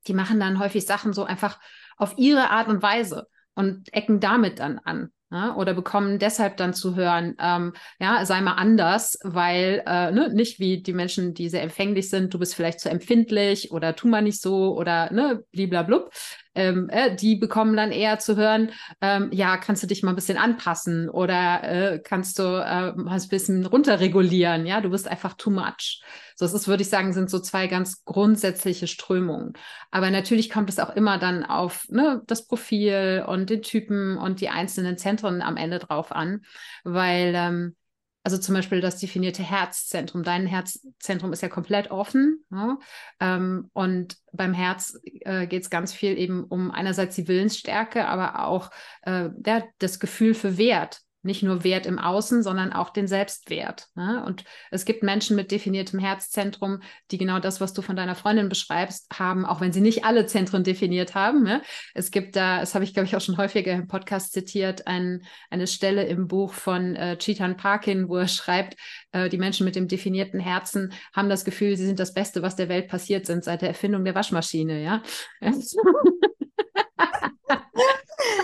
[0.05, 1.59] die machen dann häufig Sachen so einfach
[1.97, 5.11] auf ihre Art und Weise und ecken damit dann an.
[5.31, 10.29] Ja, oder bekommen deshalb dann zu hören, ähm, ja, sei mal anders, weil äh, ne,
[10.33, 14.07] nicht wie die Menschen, die sehr empfänglich sind, du bist vielleicht zu empfindlich oder tu
[14.07, 16.11] mal nicht so oder ne, bliblablub,
[16.55, 20.15] ähm, äh, die bekommen dann eher zu hören, ähm, ja, kannst du dich mal ein
[20.15, 25.33] bisschen anpassen oder äh, kannst du äh, mal ein bisschen runterregulieren, ja, du bist einfach
[25.35, 26.01] too much.
[26.35, 29.53] So, das ist, würde ich sagen, sind so zwei ganz grundsätzliche Strömungen.
[29.91, 34.41] Aber natürlich kommt es auch immer dann auf ne, das Profil und den Typen und
[34.41, 36.41] die einzelnen Zentren am Ende drauf an,
[36.83, 37.75] weil ähm,
[38.23, 40.23] also zum Beispiel das definierte Herzzentrum.
[40.23, 42.43] Dein Herzzentrum ist ja komplett offen.
[42.49, 42.77] Ne?
[43.19, 48.45] Ähm, und beim Herz äh, geht es ganz viel eben um einerseits die Willensstärke, aber
[48.45, 48.71] auch
[49.03, 53.87] äh, ja, das Gefühl für Wert nicht nur Wert im Außen, sondern auch den Selbstwert.
[53.95, 54.23] Ne?
[54.25, 56.79] Und es gibt Menschen mit definiertem Herzzentrum,
[57.11, 60.25] die genau das, was du von deiner Freundin beschreibst, haben, auch wenn sie nicht alle
[60.25, 61.43] Zentren definiert haben.
[61.43, 61.61] Ne?
[61.93, 65.23] Es gibt da, das habe ich, glaube ich, auch schon häufiger im Podcast zitiert, ein,
[65.49, 68.77] eine Stelle im Buch von äh, Chetan Parkin, wo er schreibt,
[69.11, 72.55] äh, die Menschen mit dem definierten Herzen haben das Gefühl, sie sind das Beste, was
[72.55, 74.81] der Welt passiert sind seit der Erfindung der Waschmaschine.
[74.81, 75.03] Ja.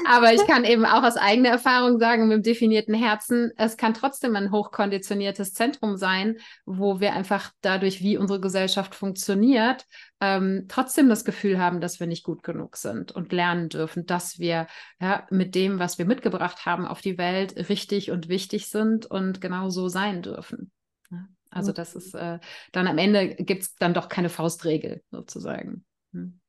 [0.07, 3.93] Aber ich kann eben auch aus eigener Erfahrung sagen, mit dem definierten Herzen, es kann
[3.93, 9.85] trotzdem ein hochkonditioniertes Zentrum sein, wo wir einfach dadurch, wie unsere Gesellschaft funktioniert,
[10.21, 14.39] ähm, trotzdem das Gefühl haben, dass wir nicht gut genug sind und lernen dürfen, dass
[14.39, 14.67] wir
[14.99, 19.41] ja, mit dem, was wir mitgebracht haben auf die Welt, richtig und wichtig sind und
[19.41, 20.71] genau so sein dürfen.
[21.11, 22.39] Ja, also das ist äh,
[22.71, 25.85] dann am Ende gibt es dann doch keine Faustregel sozusagen.
[26.13, 26.39] Hm.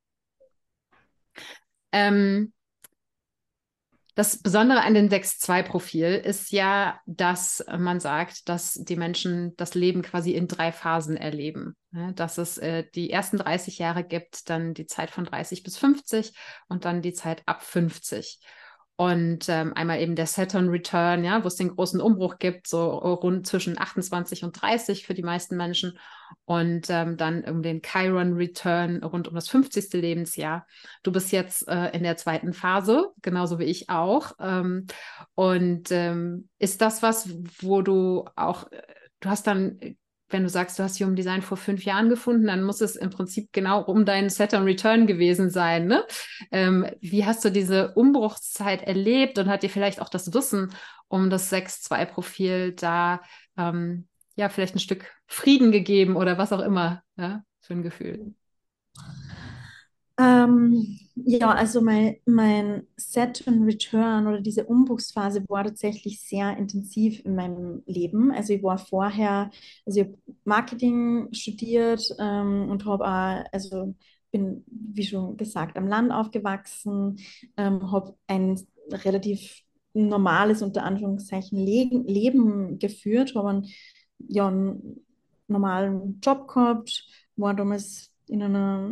[1.91, 2.53] Ähm,
[4.17, 10.01] das Besondere an dem 6-2-Profil ist ja, dass man sagt, dass die Menschen das Leben
[10.01, 11.77] quasi in drei Phasen erleben.
[12.15, 16.33] Dass es äh, die ersten 30 Jahre gibt, dann die Zeit von 30 bis 50
[16.67, 18.39] und dann die Zeit ab 50.
[18.99, 22.89] Und ähm, einmal eben der Saturn Return, ja, wo es den großen Umbruch gibt, so
[22.89, 25.99] rund zwischen 28 und 30 für die meisten Menschen.
[26.45, 29.93] Und ähm, dann um den Chiron Return rund um das 50.
[29.93, 30.65] Lebensjahr.
[31.03, 34.31] Du bist jetzt äh, in der zweiten Phase, genauso wie ich auch.
[34.39, 34.87] Ähm,
[35.35, 37.29] und ähm, ist das was,
[37.61, 38.81] wo du auch, äh,
[39.19, 39.79] du hast dann
[40.29, 43.09] wenn du sagst, du hast Human Design vor fünf Jahren gefunden, dann muss es im
[43.09, 45.87] Prinzip genau um deinen Saturn Return gewesen sein.
[45.87, 46.05] Ne?
[46.51, 50.73] Ähm, wie hast du diese Umbruchszeit erlebt und hat dir vielleicht auch das Wissen
[51.07, 53.21] um das 6-2-Profil da
[53.57, 58.33] ähm, ja vielleicht ein Stück Frieden gegeben oder was auch immer ja, für ein Gefühl?
[60.19, 67.35] Ähm, ja, also mein, mein Saturn Return oder diese Umbruchsphase war tatsächlich sehr intensiv in
[67.35, 68.31] meinem Leben.
[68.31, 69.51] Also ich war vorher,
[69.85, 73.93] also ich habe Marketing studiert ähm, und habe auch, also
[74.31, 77.19] bin, wie schon gesagt, am Land aufgewachsen,
[77.55, 78.59] ähm, habe ein
[78.91, 79.61] relativ
[79.93, 83.67] normales, unter Anführungszeichen, Le Leben geführt, habe einen,
[84.27, 85.05] ja, einen
[85.47, 88.91] normalen Job gehabt, war damals in einer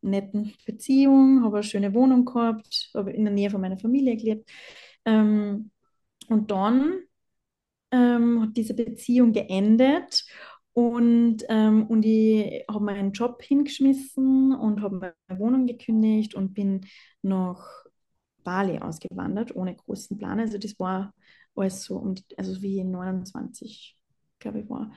[0.00, 4.50] netten Beziehung, habe eine schöne Wohnung gehabt, habe in der Nähe von meiner Familie gelebt.
[5.04, 5.70] Ähm,
[6.28, 7.00] und dann
[7.90, 10.24] ähm, hat diese Beziehung geendet
[10.72, 16.86] und, ähm, und ich habe meinen Job hingeschmissen und habe meine Wohnung gekündigt und bin
[17.20, 17.84] nach
[18.42, 20.40] Bali ausgewandert, ohne großen Plan.
[20.40, 21.14] Also das war
[21.54, 23.96] alles so, um also wie 29,
[24.38, 24.90] glaube ich, war.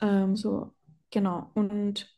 [0.00, 0.72] Ähm, so,
[1.10, 1.50] genau.
[1.54, 2.08] Und.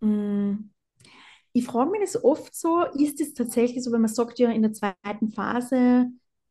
[0.00, 4.62] Ich frage mich das oft so, ist es tatsächlich so, wenn man sagt, ja, in
[4.62, 6.06] der zweiten Phase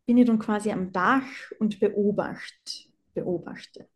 [0.06, 1.24] bin ich dann quasi am Dach
[1.60, 3.88] und beobachte, beobachte.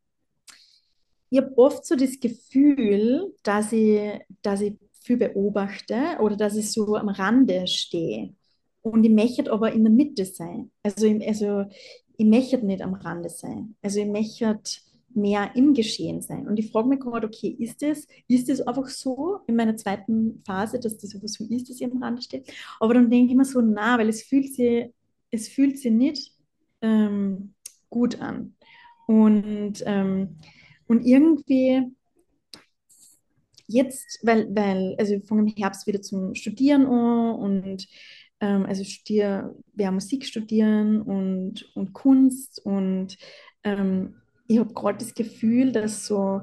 [1.29, 6.71] Ich habe oft so das Gefühl, dass ich, dass ich viel beobachte oder dass ich
[6.71, 8.35] so am Rande stehe.
[8.81, 10.71] Und ich möchte aber in der Mitte sein.
[10.83, 11.65] Also, ich, also
[12.17, 13.75] ich möchte nicht am Rande sein.
[13.81, 14.59] Also ich möchte
[15.15, 16.47] mehr im Geschehen sein.
[16.47, 20.41] Und ich frage mich gerade, okay, ist es ist es einfach so in meiner zweiten
[20.45, 22.43] Phase, dass das einfach so ist, dass ich am Rand stehe?
[22.79, 24.87] Aber dann denke ich mir so, na, weil es fühlt sich,
[25.31, 26.33] es fühlt sich nicht
[26.81, 27.53] ähm,
[27.89, 28.55] gut an.
[29.07, 30.37] Und, ähm,
[30.87, 31.83] und irgendwie
[33.67, 37.87] jetzt, weil, weil, also ich fange im Herbst wieder zum Studieren an und
[38.39, 43.17] ähm, also studiere, werde Musik studieren und, und Kunst und
[43.63, 44.15] ähm,
[44.53, 46.41] ich habe gerade das Gefühl, dass so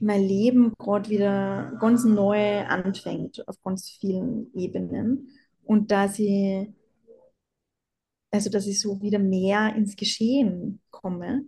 [0.00, 5.30] mein Leben gerade wieder ganz neu anfängt auf ganz vielen Ebenen.
[5.64, 6.68] Und dass ich
[8.32, 11.44] also dass ich so wieder mehr ins Geschehen komme.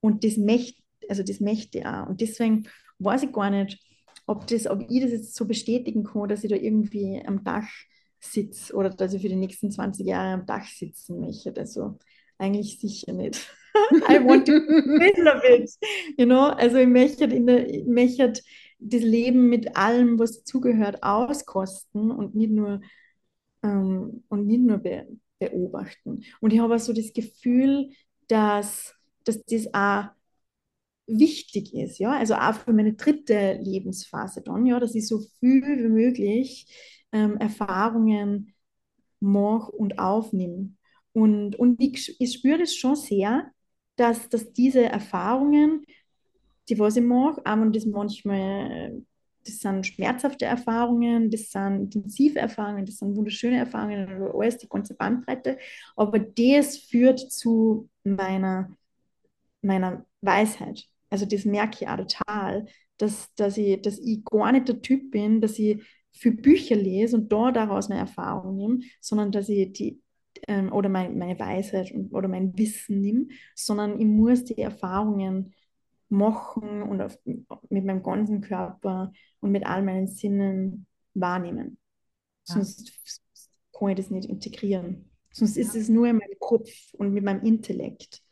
[0.00, 2.08] Und das möchte also das möchte ich auch.
[2.08, 3.78] Und deswegen weiß ich gar nicht
[4.26, 7.68] ob das ob ich das jetzt so bestätigen kann dass ich da irgendwie am Dach
[8.18, 11.54] sitze oder dass ich für die nächsten 20 Jahre am Dach sitzen möchte.
[11.56, 11.98] Also
[12.38, 13.48] eigentlich sicher nicht
[14.08, 15.70] I want to be of it.
[16.16, 16.50] You know?
[16.50, 18.32] Also ich möchte, in der, ich möchte
[18.78, 22.80] das Leben mit allem, was dazugehört, auskosten und nicht nur,
[23.62, 25.06] ähm, und nicht nur be
[25.40, 26.22] beobachten.
[26.40, 27.90] Und ich habe auch so das Gefühl,
[28.28, 30.04] dass, dass das auch
[31.06, 35.62] wichtig ist, ja, also auch für meine dritte Lebensphase dann, ja, dass ich so viel
[35.62, 36.66] wie möglich
[37.12, 38.54] ähm, Erfahrungen
[39.20, 40.70] mache und aufnehme.
[41.12, 43.50] Und, und ich, ich spüre das schon sehr,
[43.96, 45.84] dass, dass diese Erfahrungen,
[46.68, 49.02] die was ich mache, auch das manchmal,
[49.44, 54.94] das sind schmerzhafte Erfahrungen, das sind intensive Erfahrungen, das sind wunderschöne Erfahrungen, alles, die ganze
[54.94, 55.58] Bandbreite,
[55.96, 58.74] aber das führt zu meiner,
[59.62, 60.86] meiner Weisheit.
[61.10, 65.10] Also das merke ich auch total, dass, dass, ich, dass ich gar nicht der Typ
[65.10, 69.72] bin, dass ich für Bücher lese und da daraus meine Erfahrung nehme, sondern dass ich
[69.72, 70.00] die
[70.48, 75.54] ähm, oder mein, meine Weisheit oder mein Wissen nehme, sondern ich muss die Erfahrungen
[76.08, 81.78] machen und auf, mit meinem ganzen Körper und mit all meinen Sinnen wahrnehmen.
[82.46, 82.54] Ja.
[82.54, 82.92] Sonst
[83.72, 85.10] kann ich das nicht integrieren.
[85.32, 88.22] Sonst ist es nur in meinem Kopf und mit meinem Intellekt.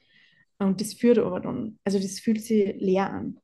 [0.58, 3.40] Und das führt aber dann, also das fühlt sich leer an.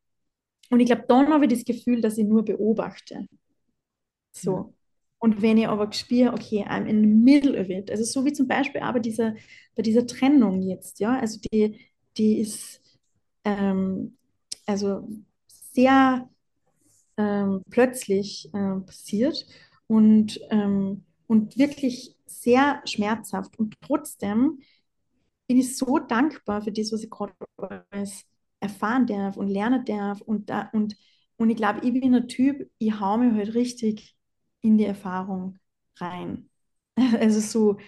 [0.70, 3.26] Und ich glaube, dann habe ich das Gefühl, dass ich nur beobachte.
[4.30, 4.74] So.
[5.18, 8.32] Und wenn ich aber spüre, okay, I'm in the middle of it, also so wie
[8.32, 9.34] zum Beispiel aber dieser,
[9.74, 11.78] bei dieser Trennung jetzt, ja, also die,
[12.16, 12.80] die ist
[13.44, 14.16] ähm,
[14.66, 15.08] also
[15.48, 16.28] sehr
[17.16, 19.46] ähm, plötzlich ähm, passiert
[19.86, 23.58] und, ähm, und wirklich sehr schmerzhaft.
[23.58, 24.60] Und trotzdem
[25.48, 27.34] bin ich so dankbar für das, was ich gerade
[28.60, 30.20] erfahren darf und lernen darf.
[30.20, 30.96] Und, da, und,
[31.36, 34.17] und ich glaube, ich bin ein Typ, ich hau mir halt richtig
[34.62, 35.58] in die Erfahrung
[35.98, 36.50] rein.
[37.20, 37.78] Also so,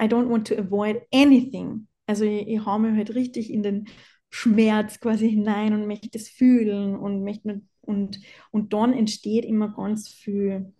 [0.00, 1.88] I don't want to avoid anything.
[2.06, 3.88] Also ich, ich hau mir halt richtig in den
[4.30, 10.08] Schmerz quasi hinein und möchte es fühlen und möchte und, und dann entsteht immer ganz
[10.08, 10.74] viel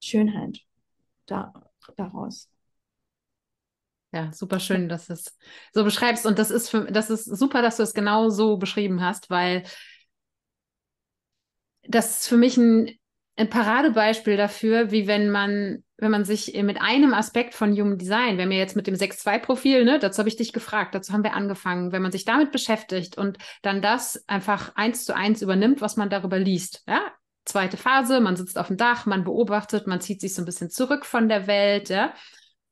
[0.00, 0.60] Schönheit
[1.26, 1.52] da,
[1.96, 2.50] daraus.
[4.12, 5.36] Ja, super schön, dass du es
[5.72, 6.24] so beschreibst.
[6.24, 9.64] Und das ist für, das ist super, dass du es genau so beschrieben hast, weil
[11.88, 12.90] das für mich ein,
[13.36, 18.38] ein Paradebeispiel dafür, wie wenn man, wenn man sich mit einem Aspekt von Human Design,
[18.38, 21.34] wenn wir jetzt mit dem 6.2-Profil, ne, dazu habe ich dich gefragt, dazu haben wir
[21.34, 25.96] angefangen, wenn man sich damit beschäftigt und dann das einfach eins zu eins übernimmt, was
[25.96, 27.00] man darüber liest, ja,
[27.44, 30.70] zweite Phase, man sitzt auf dem Dach, man beobachtet, man zieht sich so ein bisschen
[30.70, 32.14] zurück von der Welt, ja,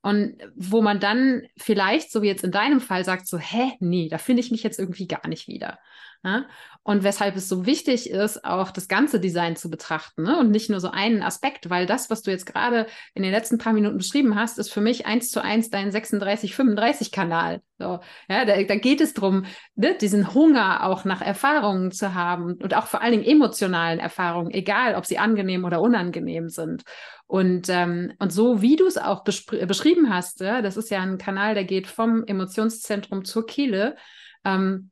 [0.02, 4.08] und wo man dann vielleicht, so wie jetzt in deinem Fall, sagt so, hä, nee,
[4.08, 5.78] da finde ich mich jetzt irgendwie gar nicht wieder.
[6.24, 6.46] Ja?
[6.84, 10.38] Und weshalb es so wichtig ist, auch das ganze Design zu betrachten ne?
[10.38, 13.58] und nicht nur so einen Aspekt, weil das, was du jetzt gerade in den letzten
[13.58, 17.60] paar Minuten beschrieben hast, ist für mich eins zu eins dein 36-35-Kanal.
[17.78, 22.54] So, ja, da, da geht es darum, ne, diesen Hunger auch nach Erfahrungen zu haben
[22.54, 26.84] und auch vor allen Dingen emotionalen Erfahrungen, egal ob sie angenehm oder unangenehm sind.
[27.26, 31.18] Und, ähm, und so wie du es auch beschrieben hast, ja, das ist ja ein
[31.18, 33.96] Kanal, der geht vom Emotionszentrum zur Kehle.
[34.44, 34.91] Ähm,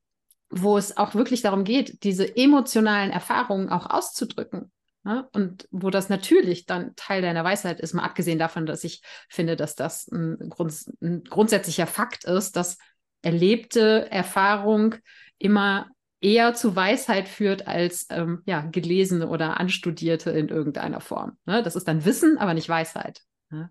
[0.50, 4.70] wo es auch wirklich darum geht, diese emotionalen Erfahrungen auch auszudrücken.
[5.04, 5.28] Ne?
[5.32, 9.56] Und wo das natürlich dann Teil deiner Weisheit ist, mal abgesehen davon, dass ich finde,
[9.56, 12.76] dass das ein, Grund, ein grundsätzlicher Fakt ist, dass
[13.22, 14.96] erlebte Erfahrung
[15.38, 15.88] immer
[16.20, 21.38] eher zu Weisheit führt als ähm, ja, gelesene oder anstudierte in irgendeiner Form.
[21.46, 21.62] Ne?
[21.62, 23.22] Das ist dann Wissen, aber nicht Weisheit.
[23.48, 23.70] Ne?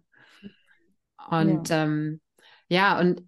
[1.30, 1.84] Und ja.
[1.84, 2.22] Ähm,
[2.70, 3.24] ja, und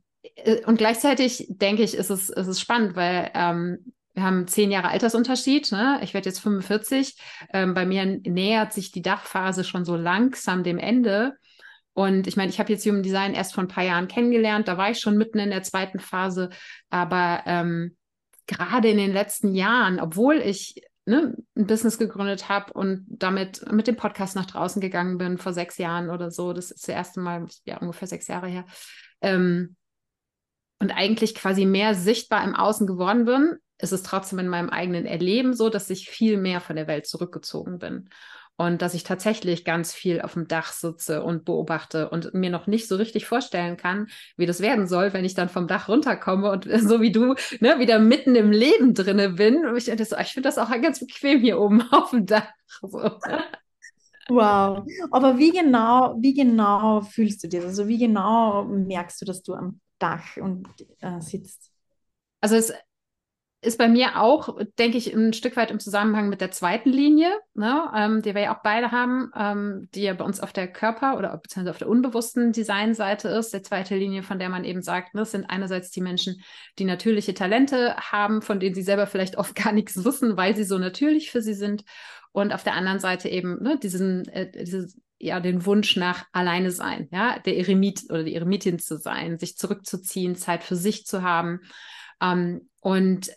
[0.66, 4.90] und gleichzeitig denke ich, ist es, ist es spannend, weil ähm, wir haben zehn Jahre
[4.90, 5.72] Altersunterschied.
[5.72, 6.00] Ne?
[6.04, 7.18] Ich werde jetzt 45.
[7.54, 11.38] Ähm, bei mir nähert sich die Dachphase schon so langsam dem Ende.
[11.94, 14.68] Und ich meine, ich habe jetzt Human Design erst vor ein paar Jahren kennengelernt.
[14.68, 16.50] Da war ich schon mitten in der zweiten Phase.
[16.90, 17.96] Aber ähm,
[18.48, 23.88] gerade in den letzten Jahren, obwohl ich ne, ein Business gegründet habe und damit mit
[23.88, 27.20] dem Podcast nach draußen gegangen bin vor sechs Jahren oder so, das ist das erste
[27.20, 28.66] Mal, ja, ungefähr sechs Jahre her,
[29.22, 29.76] ähm,
[30.82, 35.06] und eigentlich quasi mehr sichtbar im Außen geworden bin, ist es trotzdem in meinem eigenen
[35.06, 38.10] Erleben so, dass ich viel mehr von der Welt zurückgezogen bin.
[38.58, 42.66] Und dass ich tatsächlich ganz viel auf dem Dach sitze und beobachte und mir noch
[42.66, 46.50] nicht so richtig vorstellen kann, wie das werden soll, wenn ich dann vom Dach runterkomme
[46.50, 49.66] und so wie du ne, wieder mitten im Leben drinne bin.
[49.66, 52.50] Und ich dachte so, ich finde das auch ganz bequem hier oben auf dem Dach.
[52.82, 53.20] So.
[54.30, 54.84] Wow.
[55.12, 57.66] Aber wie genau, wie genau fühlst du das?
[57.66, 60.68] Also wie genau merkst du, dass du am Dach und
[61.00, 61.72] äh, sitzt.
[62.42, 62.74] Also es
[63.64, 67.30] ist bei mir auch, denke ich, ein Stück weit im Zusammenhang mit der zweiten Linie,
[67.54, 70.68] ne, ähm, die wir ja auch beide haben, ähm, die ja bei uns auf der
[70.68, 73.54] Körper- oder beziehungsweise auf der unbewussten Designseite ist.
[73.54, 76.42] Der zweite Linie, von der man eben sagt, ne, das sind einerseits die Menschen,
[76.80, 80.64] die natürliche Talente haben, von denen sie selber vielleicht oft gar nichts wissen, weil sie
[80.64, 81.84] so natürlich für sie sind.
[82.32, 86.72] Und auf der anderen Seite eben ne, diesen, äh, dieses ja den Wunsch nach alleine
[86.72, 91.22] sein, ja, der Eremit oder die Eremitin zu sein, sich zurückzuziehen, Zeit für sich zu
[91.22, 91.62] haben.
[92.22, 93.32] Ähm, und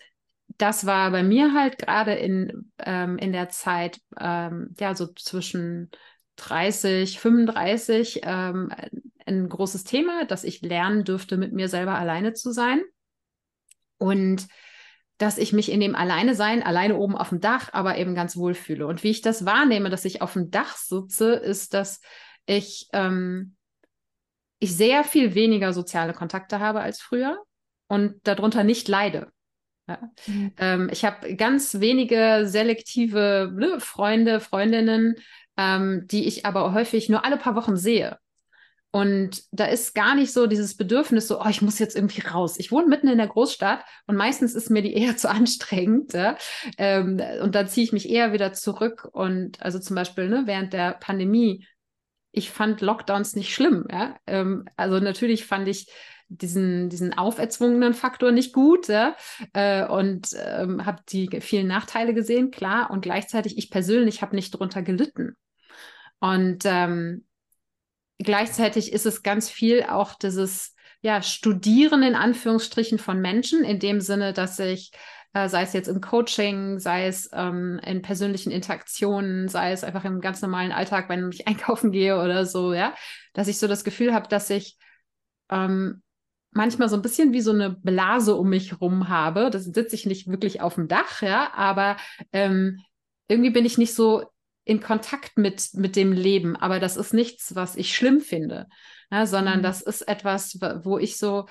[0.59, 5.91] das war bei mir halt gerade in, ähm, in der Zeit, ähm, ja, so zwischen
[6.37, 8.71] 30, 35, ähm,
[9.27, 12.83] ein großes Thema, dass ich lernen dürfte, mit mir selber alleine zu sein.
[13.99, 14.47] Und
[15.19, 18.37] dass ich mich in dem Alleine sein, alleine oben auf dem Dach, aber eben ganz
[18.37, 18.87] wohl fühle.
[18.87, 22.01] Und wie ich das wahrnehme, dass ich auf dem Dach sitze, ist, dass
[22.47, 23.55] ich, ähm,
[24.59, 27.39] ich sehr viel weniger soziale Kontakte habe als früher
[27.87, 29.29] und darunter nicht leide.
[29.87, 29.99] Ja.
[30.27, 30.53] Mhm.
[30.57, 35.17] Ähm, ich habe ganz wenige selektive ne, Freunde, Freundinnen,
[35.57, 38.19] ähm, die ich aber häufig nur alle paar Wochen sehe.
[38.95, 42.61] Und da ist gar nicht so dieses Bedürfnis, so, oh, ich muss jetzt irgendwie raus.
[42.61, 46.13] Ich wohne mitten in der Großstadt und meistens ist mir die eher zu anstrengend.
[46.13, 46.37] Ja?
[46.79, 49.09] Ähm, und dann ziehe ich mich eher wieder zurück.
[49.11, 51.67] Und also zum Beispiel ne, während der Pandemie,
[52.31, 53.85] ich fand Lockdowns nicht schlimm.
[53.91, 54.15] Ja?
[54.29, 55.91] Ähm, also natürlich fand ich
[56.29, 59.17] diesen, diesen auferzwungenen Faktor nicht gut ja?
[59.55, 62.93] äh, und ähm, habe die vielen Nachteile gesehen, klar.
[62.93, 65.35] Und gleichzeitig, ich persönlich habe nicht drunter gelitten.
[66.21, 67.25] Und ähm,
[68.19, 74.01] gleichzeitig ist es ganz viel auch dieses ja, Studieren in Anführungsstrichen von Menschen, in dem
[74.01, 74.91] Sinne, dass ich,
[75.35, 80.05] äh, sei es jetzt im Coaching, sei es ähm, in persönlichen Interaktionen, sei es einfach
[80.07, 82.95] im ganz normalen Alltag, wenn ich einkaufen gehe oder so, ja,
[83.35, 84.79] dass ich so das Gefühl habe, dass ich
[85.51, 86.03] ähm,
[86.53, 89.51] manchmal so ein bisschen wie so eine Blase um mich rum habe.
[89.51, 91.97] Das sitze ich nicht wirklich auf dem Dach, ja, aber
[92.33, 92.81] ähm,
[93.29, 94.25] irgendwie bin ich nicht so
[94.65, 98.67] in Kontakt mit, mit dem Leben, aber das ist nichts, was ich schlimm finde.
[99.11, 99.63] ja, sondern mhm.
[99.63, 101.47] das ist etwas, wo ich so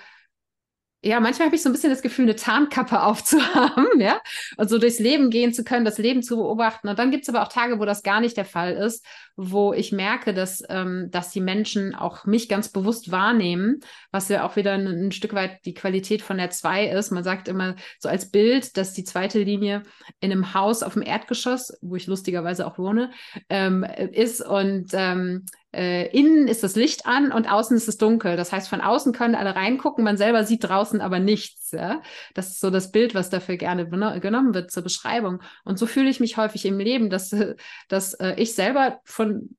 [1.06, 4.22] ja, manchmal habe ich so ein bisschen das Gefühl, eine Tarnkappe aufzuhaben, ja,
[4.58, 6.88] und so durchs Leben gehen zu können, das Leben zu beobachten.
[6.88, 9.74] Und dann gibt es aber auch Tage, wo das gar nicht der Fall ist, wo
[9.74, 13.82] ich merke, dass, ähm, dass die Menschen auch mich ganz bewusst wahrnehmen,
[14.12, 17.12] was ja auch wieder ein, ein Stück weit die Qualität von der zwei ist.
[17.12, 19.84] Man sagt immer so als Bild, dass die zweite Linie
[20.22, 23.12] in einem Haus auf dem Erdgeschoss, wo ich lustigerweise auch wohne,
[23.49, 28.36] ähm, ist und ähm, äh, innen ist das Licht an und außen ist es dunkel.
[28.36, 31.71] Das heißt, von außen können alle reingucken, man selber sieht draußen aber nichts.
[31.71, 32.01] Ja?
[32.34, 35.41] Das ist so das Bild, was dafür gerne genommen wird zur Beschreibung.
[35.63, 37.36] Und so fühle ich mich häufig im Leben, dass,
[37.88, 39.55] dass äh, ich selber von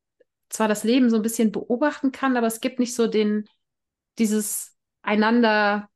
[0.48, 3.48] zwar das Leben so ein bisschen beobachten kann, aber es gibt nicht so den,
[4.18, 5.88] dieses einander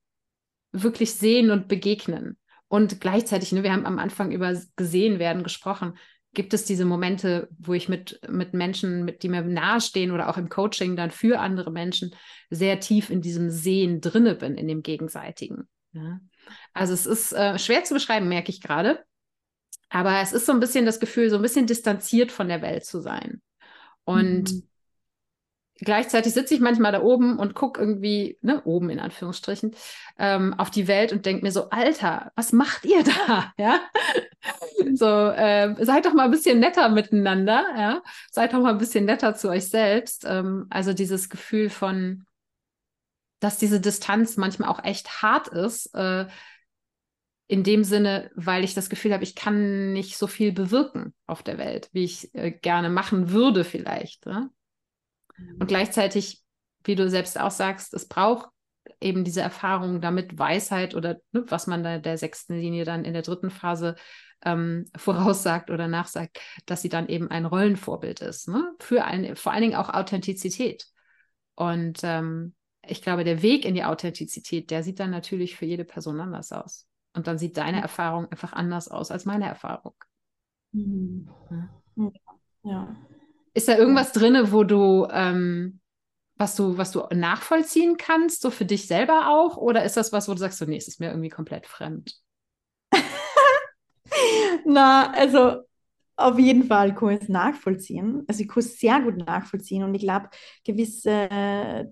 [0.72, 2.36] wirklich sehen und begegnen.
[2.66, 5.96] Und gleichzeitig, ne, wir haben am Anfang über gesehen werden gesprochen
[6.34, 10.36] gibt es diese Momente, wo ich mit, mit Menschen, mit, die mir nahestehen oder auch
[10.36, 12.14] im Coaching dann für andere Menschen
[12.50, 15.68] sehr tief in diesem Sehen drinne bin, in dem Gegenseitigen.
[15.92, 16.20] Ja.
[16.74, 19.04] Also es ist äh, schwer zu beschreiben, merke ich gerade.
[19.88, 22.84] Aber es ist so ein bisschen das Gefühl, so ein bisschen distanziert von der Welt
[22.84, 23.40] zu sein.
[24.04, 24.67] Und mhm
[25.78, 29.74] gleichzeitig sitze ich manchmal da oben und gucke irgendwie, ne, oben in Anführungsstrichen,
[30.18, 33.52] ähm, auf die Welt und denke mir so, Alter, was macht ihr da?
[33.58, 33.80] Ja?
[34.94, 38.02] so, äh, seid doch mal ein bisschen netter miteinander, ja.
[38.30, 40.24] Seid doch mal ein bisschen netter zu euch selbst.
[40.26, 42.24] Ähm, also dieses Gefühl von,
[43.40, 46.26] dass diese Distanz manchmal auch echt hart ist, äh,
[47.48, 51.42] in dem Sinne, weil ich das Gefühl habe, ich kann nicht so viel bewirken auf
[51.42, 54.26] der Welt, wie ich äh, gerne machen würde vielleicht.
[54.26, 54.50] Ja?
[55.58, 56.42] Und gleichzeitig,
[56.84, 58.48] wie du selbst auch sagst, es braucht
[59.00, 63.12] eben diese Erfahrung damit Weisheit oder ne, was man da der sechsten Linie dann in
[63.12, 63.96] der dritten Phase
[64.42, 68.72] ähm, voraussagt oder nachsagt, dass sie dann eben ein Rollenvorbild ist, ne?
[68.80, 70.86] für ein, vor allen Dingen auch Authentizität.
[71.54, 72.54] Und ähm,
[72.86, 76.52] ich glaube, der Weg in die Authentizität, der sieht dann natürlich für jede Person anders
[76.52, 76.86] aus.
[77.14, 79.94] Und dann sieht deine Erfahrung einfach anders aus als meine Erfahrung.
[80.72, 81.28] Mhm.
[81.50, 82.12] Ja.
[82.62, 82.96] ja.
[83.58, 85.80] Ist da irgendwas drin, wo du, ähm,
[86.36, 89.56] was du, was du nachvollziehen kannst, so für dich selber auch?
[89.56, 92.14] Oder ist das was, wo du sagst, so, nee, es ist mir irgendwie komplett fremd?
[94.64, 95.62] Na, also
[96.16, 98.24] auf jeden Fall kann ich es nachvollziehen.
[98.28, 100.28] Also ich kann es sehr gut nachvollziehen und ich glaube,
[100.64, 101.28] gewisse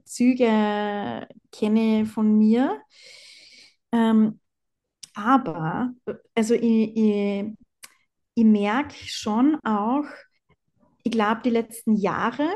[0.05, 2.81] Züge kenne ich von mir.
[3.93, 4.41] Ähm,
[5.14, 5.95] aber,
[6.35, 7.47] also ich, ich,
[8.35, 10.05] ich merke schon auch,
[11.07, 12.49] ich glaube, die letzten Jahre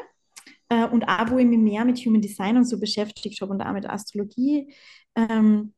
[0.69, 3.63] äh, und auch, wo ich mich mehr mit Human Design und so beschäftigt habe und
[3.63, 4.75] auch mit Astrologie,
[5.17, 5.75] ähm,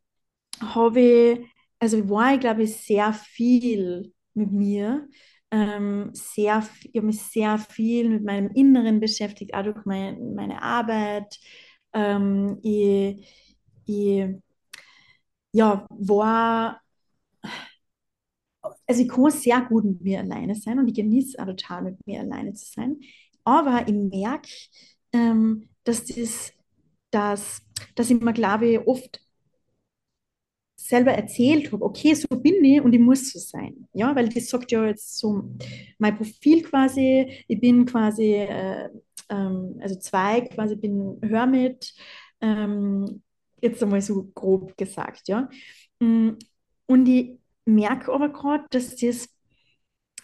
[0.61, 1.41] habe ich,
[1.81, 5.09] also war ich, glaube ich, sehr viel mit mir.
[5.51, 10.63] Ähm, sehr, ich habe mich sehr viel mit meinem Inneren beschäftigt, auch durch mein, meine
[10.63, 11.39] Arbeit.
[11.95, 13.29] Ähm, ich,
[13.87, 14.27] ich
[15.53, 16.81] ja, war
[18.87, 22.07] also ich kann sehr gut mit mir alleine sein und ich genieße auch total mit
[22.07, 23.01] mir alleine zu sein.
[23.45, 24.49] Aber ich merke,
[25.13, 26.53] ähm, dass, das,
[27.11, 27.63] dass,
[27.97, 29.21] dass ich mir, glaube ich, oft
[30.77, 33.89] selber erzählt habe, okay, so bin ich und ich muss so sein.
[33.93, 35.43] Ja, weil das sagt ja jetzt so
[35.99, 38.89] mein Profil quasi, ich bin quasi, äh,
[39.29, 41.95] ähm, also zwei, quasi bin Hörmit,
[42.41, 43.23] ähm,
[43.61, 45.49] jetzt einmal so grob gesagt, ja.
[46.01, 46.31] Mm,
[46.87, 49.29] und ich merke aber gerade, dass das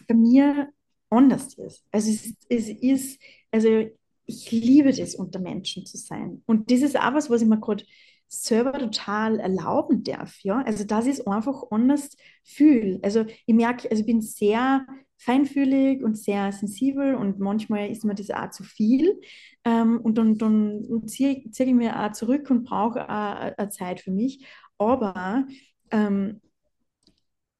[0.07, 0.69] bei mir
[1.09, 1.85] anders ist.
[1.91, 3.21] Also es, es ist,
[3.51, 3.89] also
[4.25, 6.43] ich liebe das, unter Menschen zu sein.
[6.45, 7.83] Und das ist auch was, was ich mir gerade
[8.27, 10.61] selber total erlauben darf, ja.
[10.61, 12.11] Also dass ich es einfach anders
[12.43, 12.99] fühle.
[13.01, 14.85] Also ich merke, also ich bin sehr
[15.17, 19.19] feinfühlig und sehr sensibel und manchmal ist mir das auch zu viel.
[19.65, 23.99] Ähm, und dann, dann ziehe, ziehe ich mir auch zurück und brauche auch eine Zeit
[23.99, 24.45] für mich.
[24.77, 25.45] Aber
[25.91, 26.39] ähm,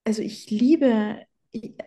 [0.09, 1.23] also ich liebe,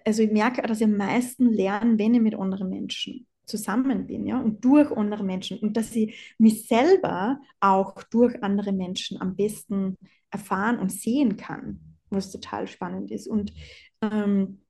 [0.05, 4.29] also ich merke, dass ich am meisten lerne, wenn ich mit anderen Menschen zusammen bin,
[4.29, 9.35] ja, und durch andere Menschen und dass ich mich selber auch durch andere Menschen am
[9.35, 9.97] besten
[10.31, 13.27] erfahren und sehen kann, was total spannend ist.
[13.27, 13.53] Und,
[14.03, 14.61] ähm,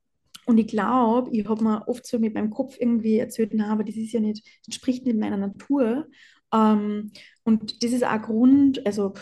[0.47, 3.85] und ich glaube, ich habe mir oft so mit meinem Kopf irgendwie erzählt, na, aber
[3.85, 6.07] das ist ja nicht, das entspricht nicht meiner Natur.
[6.55, 7.13] Ähm,
[7.45, 9.13] und das ist auch Grund, also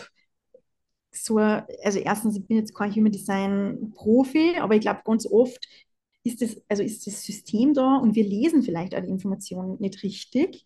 [1.11, 5.67] so, also erstens, ich bin jetzt kein Human Design Profi, aber ich glaube, ganz oft
[6.23, 10.03] ist das, also ist das System da und wir lesen vielleicht auch die Informationen nicht
[10.03, 10.65] richtig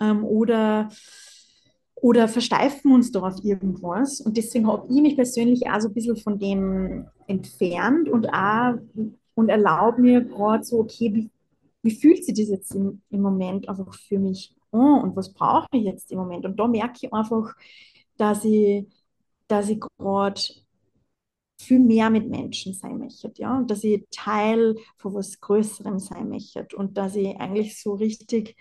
[0.00, 0.90] ähm, oder,
[1.96, 4.20] oder versteifen uns da auf irgendwas.
[4.20, 8.74] Und deswegen habe ich mich persönlich auch so ein bisschen von dem entfernt und auch
[9.34, 11.30] und erlaube mir gerade so, okay, wie,
[11.82, 15.68] wie fühlt sich das jetzt im, im Moment einfach für mich oh, und was brauche
[15.72, 16.44] ich jetzt im Moment?
[16.44, 17.54] Und da merke ich einfach,
[18.16, 18.86] dass ich,
[19.52, 20.40] dass ich gerade
[21.60, 26.28] viel mehr mit Menschen sein möchte, ja, und dass ich Teil von was Größerem sein
[26.30, 28.56] möchte und dass ich eigentlich so richtig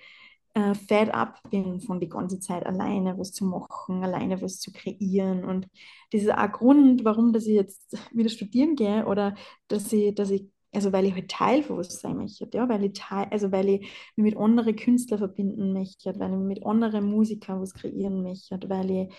[0.53, 4.71] äh, fed up bin von die ganze Zeit alleine was zu machen, alleine was zu
[4.73, 5.45] kreieren.
[5.45, 5.67] Und
[6.11, 9.35] das ist auch Grund, warum dass ich jetzt wieder studieren gehe oder
[9.69, 12.83] dass ich, dass ich also weil ich halt Teil von was sein möchte, ja, weil
[12.85, 13.81] ich Teil, also weil ich
[14.15, 18.91] mich mit anderen Künstlern verbinden möchte, weil ich mit anderen Musikern was kreieren möchte, weil
[18.91, 19.13] ich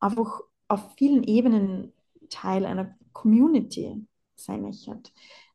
[0.00, 1.92] einfach auf vielen Ebenen
[2.30, 4.06] Teil einer Community
[4.36, 5.00] sein möchte.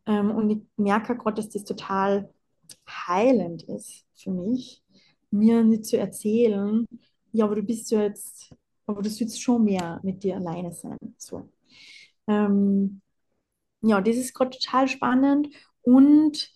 [0.05, 2.34] Ähm, und ich merke gerade, dass das total
[2.89, 4.84] heilend ist für mich,
[5.32, 6.88] mir nicht zu erzählen,
[7.32, 8.53] ja, aber du bist ja jetzt,
[8.86, 10.97] aber du sollst schon mehr mit dir alleine sein.
[11.18, 11.49] So.
[12.28, 13.01] Ähm,
[13.82, 15.49] ja, das ist gerade total spannend
[15.84, 16.53] und,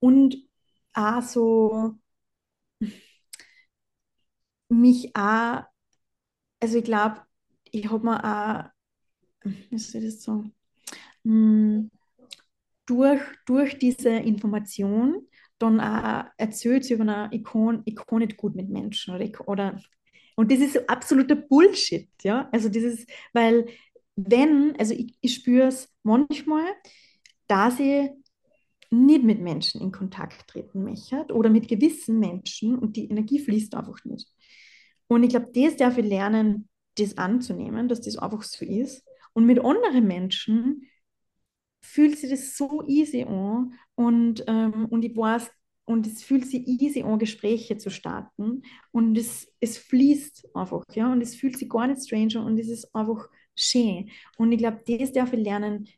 [0.00, 0.36] und
[0.94, 1.94] auch so
[4.68, 5.64] mich auch,
[6.60, 7.22] also ich glaube,
[7.72, 8.70] ich habe mir auch,
[9.44, 10.54] wie soll ich das sagen,
[11.24, 11.90] hm,
[12.86, 15.26] durch, durch diese Information
[15.58, 19.80] dann auch erzählt sie über eine Ikon, ich kann nicht gut mit Menschen oder, oder
[20.36, 22.48] und das ist absoluter Bullshit, ja.
[22.50, 23.66] Also dieses, weil
[24.16, 26.64] wenn, also ich, ich spüre es manchmal,
[27.46, 28.08] dass ich
[28.90, 33.74] nicht mit Menschen in Kontakt treten möchte oder mit gewissen Menschen und die Energie fließt
[33.74, 34.28] einfach nicht.
[35.08, 36.69] Und ich glaube, das darf ich lernen,
[37.00, 39.04] das anzunehmen, dass das einfach so ist.
[39.32, 40.86] Und mit anderen Menschen
[41.82, 45.50] fühlt sich das so easy an und, ähm, und ich weiß,
[45.84, 51.10] und es fühlt sich easy an, Gespräche zu starten und es, es fließt einfach, ja,
[51.10, 54.10] und es fühlt sich gar nicht strange und es ist einfach schön.
[54.36, 55.88] Und ich glaube, das darf ich lernen,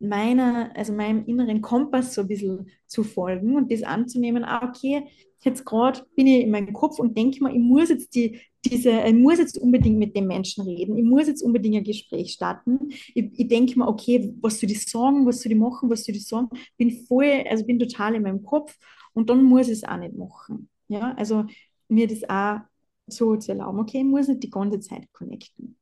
[0.00, 5.06] meiner, also meinem inneren Kompass so ein bisschen zu folgen und das anzunehmen, ah, okay,
[5.44, 8.40] jetzt gerade bin ich in meinem Kopf und denke mir, ich muss jetzt die,
[8.70, 12.32] diese, ich muss jetzt unbedingt mit dem Menschen reden, ich muss jetzt unbedingt ein Gespräch
[12.32, 12.90] starten.
[13.14, 16.14] Ich, ich denke mir, okay, was soll ich sagen, was soll ich machen, was soll
[16.16, 18.76] ich sagen, bin voll, also bin total in meinem Kopf
[19.12, 20.68] und dann muss ich es auch nicht machen.
[20.88, 21.44] Ja, also
[21.88, 22.60] mir das auch
[23.06, 25.78] so zu erlauben, okay, ich muss nicht die ganze Zeit connecten.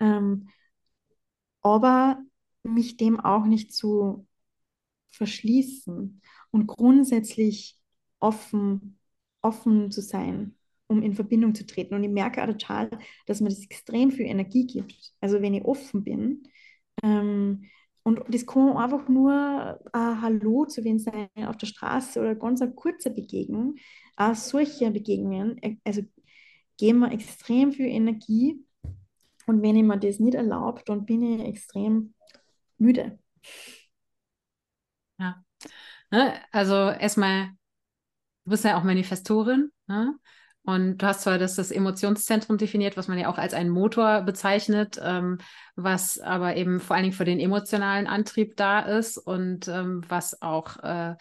[0.00, 0.48] Ähm,
[1.62, 2.18] aber
[2.62, 4.26] mich dem auch nicht zu
[5.12, 7.78] verschließen und grundsätzlich
[8.20, 8.98] offen,
[9.42, 10.56] offen zu sein,
[10.86, 11.94] um in Verbindung zu treten.
[11.94, 12.90] Und ich merke auch total,
[13.26, 15.12] dass mir das extrem viel Energie gibt.
[15.20, 16.44] Also wenn ich offen bin,
[17.02, 17.64] ähm,
[18.04, 22.60] und das kann einfach nur ein Hallo zu wem sein auf der Straße oder ganz
[22.60, 23.76] eine kurze Begegnung.
[24.16, 26.02] Auch solche Begegnungen, äh, also
[26.76, 28.62] geben mir extrem viel Energie.
[29.46, 32.14] Und wenn ich mir das nicht erlaube, dann bin ich extrem
[32.76, 33.18] müde.
[35.18, 35.42] Ja.
[36.10, 37.48] Ne, also erstmal,
[38.44, 39.70] du bist ja auch Manifestorin.
[39.86, 40.18] Ne?
[40.64, 44.22] Und du hast zwar das, das Emotionszentrum definiert, was man ja auch als einen Motor
[44.22, 45.38] bezeichnet, ähm,
[45.76, 50.40] was aber eben vor allen Dingen für den emotionalen Antrieb da ist und ähm, was
[50.40, 51.16] auch äh,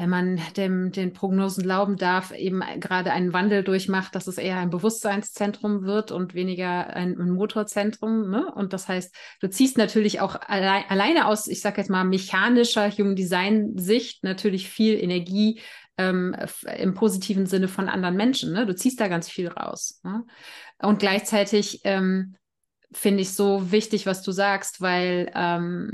[0.00, 4.56] wenn man dem, den Prognosen glauben darf, eben gerade einen Wandel durchmacht, dass es eher
[4.56, 8.30] ein Bewusstseinszentrum wird und weniger ein, ein Motorzentrum.
[8.30, 8.50] Ne?
[8.54, 12.90] Und das heißt, du ziehst natürlich auch allein, alleine aus, ich sage jetzt mal, mechanischer
[12.90, 15.60] Human Design Sicht natürlich viel Energie
[16.00, 16.36] ähm,
[16.76, 18.52] im positiven Sinne von anderen Menschen.
[18.52, 18.66] Ne?
[18.66, 20.00] Du ziehst da ganz viel raus.
[20.02, 20.24] Ne?
[20.78, 22.36] Und gleichzeitig ähm,
[22.92, 25.92] finde ich so wichtig, was du sagst, weil ähm,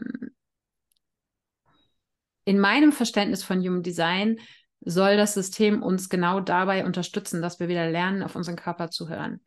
[2.45, 4.39] in meinem Verständnis von Human Design
[4.81, 9.09] soll das System uns genau dabei unterstützen, dass wir wieder lernen, auf unseren Körper zu
[9.09, 9.41] hören.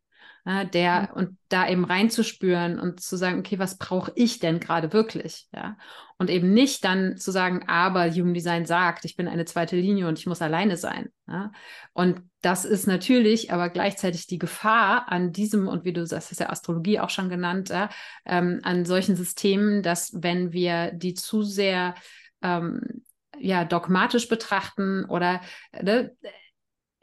[0.45, 4.93] Ja, der und da eben reinzuspüren und zu sagen, okay, was brauche ich denn gerade
[4.93, 5.47] wirklich?
[5.53, 5.77] Ja,
[6.17, 10.07] und eben nicht dann zu sagen, aber Human Design sagt, ich bin eine zweite Linie
[10.07, 11.09] und ich muss alleine sein.
[11.27, 11.51] Ja,
[11.93, 16.39] und das ist natürlich aber gleichzeitig die Gefahr an diesem, und wie du sagst, ist
[16.39, 17.89] ja Astrologie auch schon genannt, ja,
[18.25, 21.95] ähm, an solchen Systemen, dass wenn wir die zu sehr
[22.41, 23.03] ähm,
[23.37, 25.41] ja, dogmatisch betrachten oder
[25.81, 26.11] ne,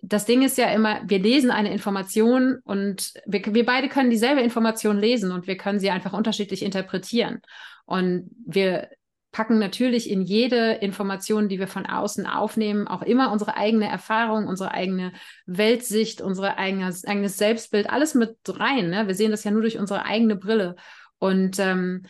[0.09, 4.41] das Ding ist ja immer, wir lesen eine Information und wir, wir beide können dieselbe
[4.41, 7.41] Information lesen und wir können sie einfach unterschiedlich interpretieren.
[7.87, 8.89] Und wir
[9.33, 14.47] packen natürlich in jede Information, die wir von außen aufnehmen, auch immer unsere eigene Erfahrung,
[14.47, 15.13] unsere eigene
[15.45, 18.91] Weltsicht, unser eigenes, eigenes Selbstbild, alles mit rein.
[18.91, 19.09] Ne?
[19.09, 20.77] Wir sehen das ja nur durch unsere eigene Brille.
[21.19, 22.05] Und ähm,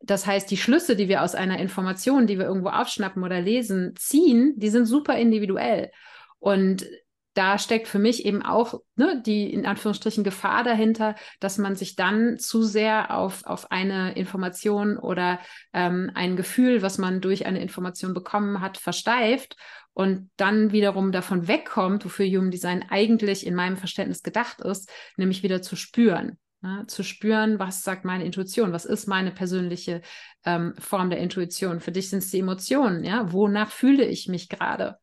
[0.00, 3.94] das heißt, die Schlüsse, die wir aus einer Information, die wir irgendwo aufschnappen oder lesen,
[3.96, 5.90] ziehen, die sind super individuell.
[6.38, 6.86] Und
[7.34, 11.96] da steckt für mich eben auch ne, die in Anführungsstrichen Gefahr dahinter, dass man sich
[11.96, 15.38] dann zu sehr auf, auf eine Information oder
[15.72, 19.56] ähm, ein Gefühl, was man durch eine Information bekommen hat, versteift
[19.94, 25.42] und dann wiederum davon wegkommt, wofür Human Design eigentlich in meinem Verständnis gedacht ist, nämlich
[25.42, 26.38] wieder zu spüren.
[26.62, 26.84] Ne?
[26.86, 30.00] Zu spüren, was sagt meine Intuition, was ist meine persönliche
[30.44, 31.80] ähm, Form der Intuition.
[31.80, 34.98] Für dich sind es die Emotionen, ja, wonach fühle ich mich gerade?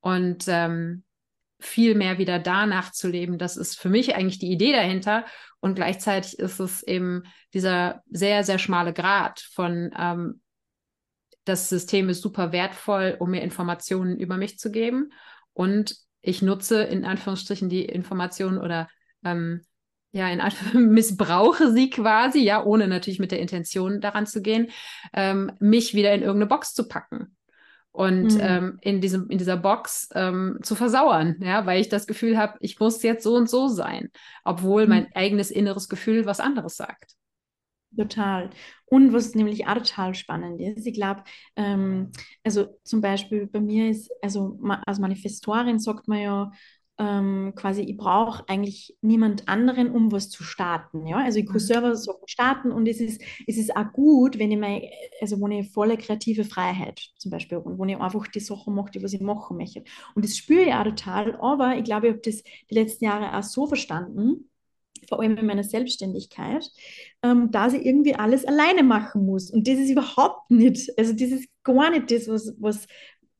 [0.00, 1.04] Und ähm,
[1.60, 3.38] viel mehr wieder danach zu leben.
[3.38, 5.24] Das ist für mich eigentlich die Idee dahinter.
[5.60, 10.40] Und gleichzeitig ist es eben dieser sehr, sehr schmale Grad von, ähm,
[11.44, 15.12] das System ist super wertvoll, um mir Informationen über mich zu geben.
[15.52, 18.88] Und ich nutze in Anführungsstrichen die Informationen oder
[19.24, 19.62] ähm,
[20.12, 20.40] ja, in
[20.92, 24.70] missbrauche sie quasi, ja, ohne natürlich mit der Intention daran zu gehen,
[25.12, 27.37] ähm, mich wieder in irgendeine Box zu packen
[27.98, 28.40] und mhm.
[28.40, 32.56] ähm, in, diesem, in dieser Box ähm, zu versauern, ja, weil ich das Gefühl habe,
[32.60, 34.10] ich muss jetzt so und so sein,
[34.44, 34.88] obwohl mhm.
[34.88, 37.16] mein eigenes inneres Gefühl was anderes sagt.
[37.96, 38.50] Total.
[38.84, 41.24] Und was nämlich auch total spannend ist, ich glaube,
[41.56, 42.12] ähm,
[42.44, 46.52] also zum Beispiel bei mir ist, also als Manifestorin sagt man ja,
[46.98, 51.06] ähm, quasi, ich brauche eigentlich niemand anderen, um was zu starten.
[51.06, 51.18] Ja?
[51.18, 51.60] Also ich kann mhm.
[51.60, 54.82] selber so starten und es ist, es ist auch gut, wenn ich meine,
[55.20, 58.90] also wo ich volle kreative Freiheit zum Beispiel und wo ich einfach die Sachen mache,
[58.90, 59.84] die was ich machen möchte.
[60.14, 63.36] Und das spüre ich auch total, aber ich glaube, ich habe das die letzten Jahre
[63.36, 64.50] auch so verstanden,
[65.08, 66.68] vor allem in meiner Selbstständigkeit,
[67.22, 69.50] ähm, dass ich irgendwie alles alleine machen muss.
[69.50, 72.86] Und das ist überhaupt nicht, also das ist gar nicht das, was, was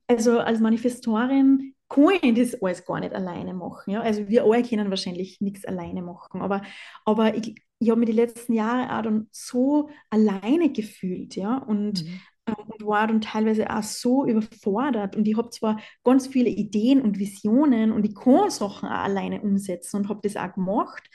[0.06, 3.91] also als Manifestorin kann ich das alles gar nicht alleine machen.
[3.91, 4.01] Ja?
[4.03, 6.62] Also wir alle können wahrscheinlich nichts alleine machen, aber,
[7.05, 12.05] aber ich, ich habe mich die letzten Jahre auch dann so alleine gefühlt, ja, und,
[12.05, 12.20] mhm.
[12.47, 17.01] ähm, und war dann teilweise auch so überfordert und ich habe zwar ganz viele Ideen
[17.01, 21.09] und Visionen und ich kann Sachen auch alleine umsetzen und habe das auch gemacht,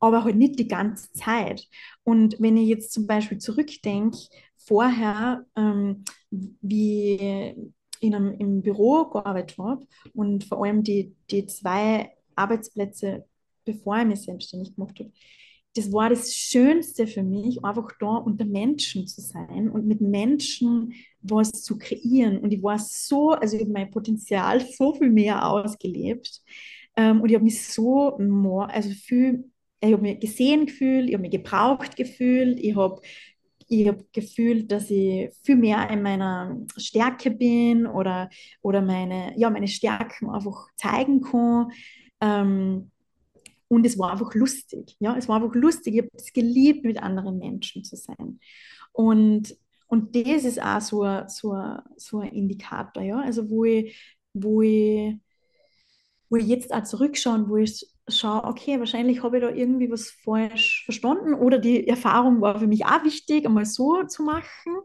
[0.00, 1.66] aber halt nicht die ganze Zeit.
[2.02, 4.18] Und wenn ich jetzt zum Beispiel zurückdenke,
[4.56, 7.54] vorher, ähm, wie
[8.00, 13.26] in einem, im Büro gearbeitet habe und vor allem die, die zwei Arbeitsplätze,
[13.64, 15.12] bevor ich mich selbstständig gemacht habe,
[15.74, 20.94] das war das Schönste für mich, einfach da unter Menschen zu sein und mit Menschen
[21.22, 22.38] was zu kreieren.
[22.38, 26.42] Und ich war so, also ich habe mein Potenzial so viel mehr ausgelebt.
[26.96, 29.44] Ähm, und ich habe mich so, also viel,
[29.80, 33.00] ich habe mich gesehen gefühlt, ich habe mich gebraucht gefühlt, ich habe
[33.70, 38.28] ich habe gefühlt, dass ich viel mehr in meiner Stärke bin oder,
[38.62, 41.70] oder meine, ja, meine Stärken einfach zeigen kann.
[42.20, 42.90] Ähm,
[43.68, 44.96] und es war einfach lustig.
[44.98, 45.94] Ja, es war einfach lustig.
[45.94, 48.40] Ich habe es geliebt, mit anderen Menschen zu sein.
[48.90, 49.56] Und,
[49.86, 51.56] und das ist auch so, so,
[51.96, 53.20] so ein Indikator, ja.
[53.20, 53.96] Also wo ich,
[54.34, 55.14] wo ich,
[56.28, 60.10] wo ich jetzt auch zurückschaue, wo ich schaue, okay, wahrscheinlich habe ich da irgendwie was
[60.10, 64.78] falsch verstanden oder die Erfahrung war für mich auch wichtig, einmal so zu machen.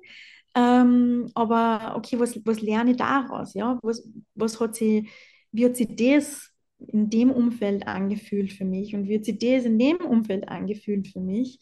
[0.56, 3.54] Ähm, aber okay, was, was lerne ich daraus?
[3.54, 3.80] Ja?
[3.84, 5.10] Was, was hat sie,
[5.52, 9.66] wie hat sich das in dem Umfeld angefühlt für mich und wie hat sich das
[9.66, 11.60] in dem Umfeld angefühlt für mich?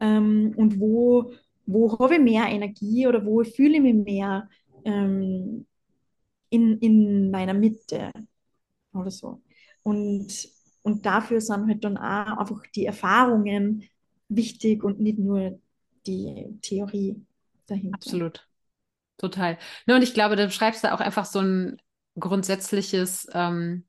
[0.00, 1.32] Ähm, und wo,
[1.66, 4.48] wo habe ich mehr Energie oder wo fühle ich mich mehr
[4.84, 5.66] ähm,
[6.50, 8.12] in, in meiner Mitte
[8.94, 9.42] oder so.
[9.82, 10.48] Und
[10.86, 13.82] und dafür sind halt dann auch einfach die Erfahrungen
[14.28, 15.58] wichtig und nicht nur
[16.06, 17.20] die Theorie
[17.66, 17.96] dahinter.
[17.96, 18.46] Absolut.
[19.18, 19.58] Total.
[19.86, 21.78] Ne, und ich glaube, du schreibst da auch einfach so ein
[22.16, 23.84] grundsätzliches ähm,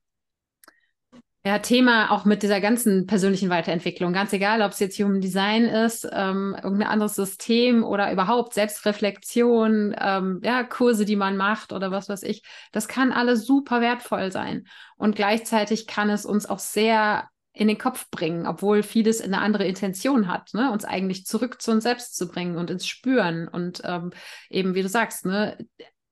[1.48, 4.12] ja, Thema auch mit dieser ganzen persönlichen Weiterentwicklung.
[4.12, 9.95] Ganz egal, ob es jetzt Human Design ist, ähm, irgendein anderes System oder überhaupt Selbstreflexion,
[9.98, 12.43] ähm, ja, Kurse, die man macht oder was weiß ich.
[12.74, 14.68] Das kann alles super wertvoll sein.
[14.98, 19.66] Und gleichzeitig kann es uns auch sehr in den Kopf bringen, obwohl vieles eine andere
[19.66, 20.70] Intention hat, ne?
[20.72, 24.12] uns eigentlich zurück zu uns selbst zu bringen und ins Spüren und ähm,
[24.50, 25.58] eben, wie du sagst, ne,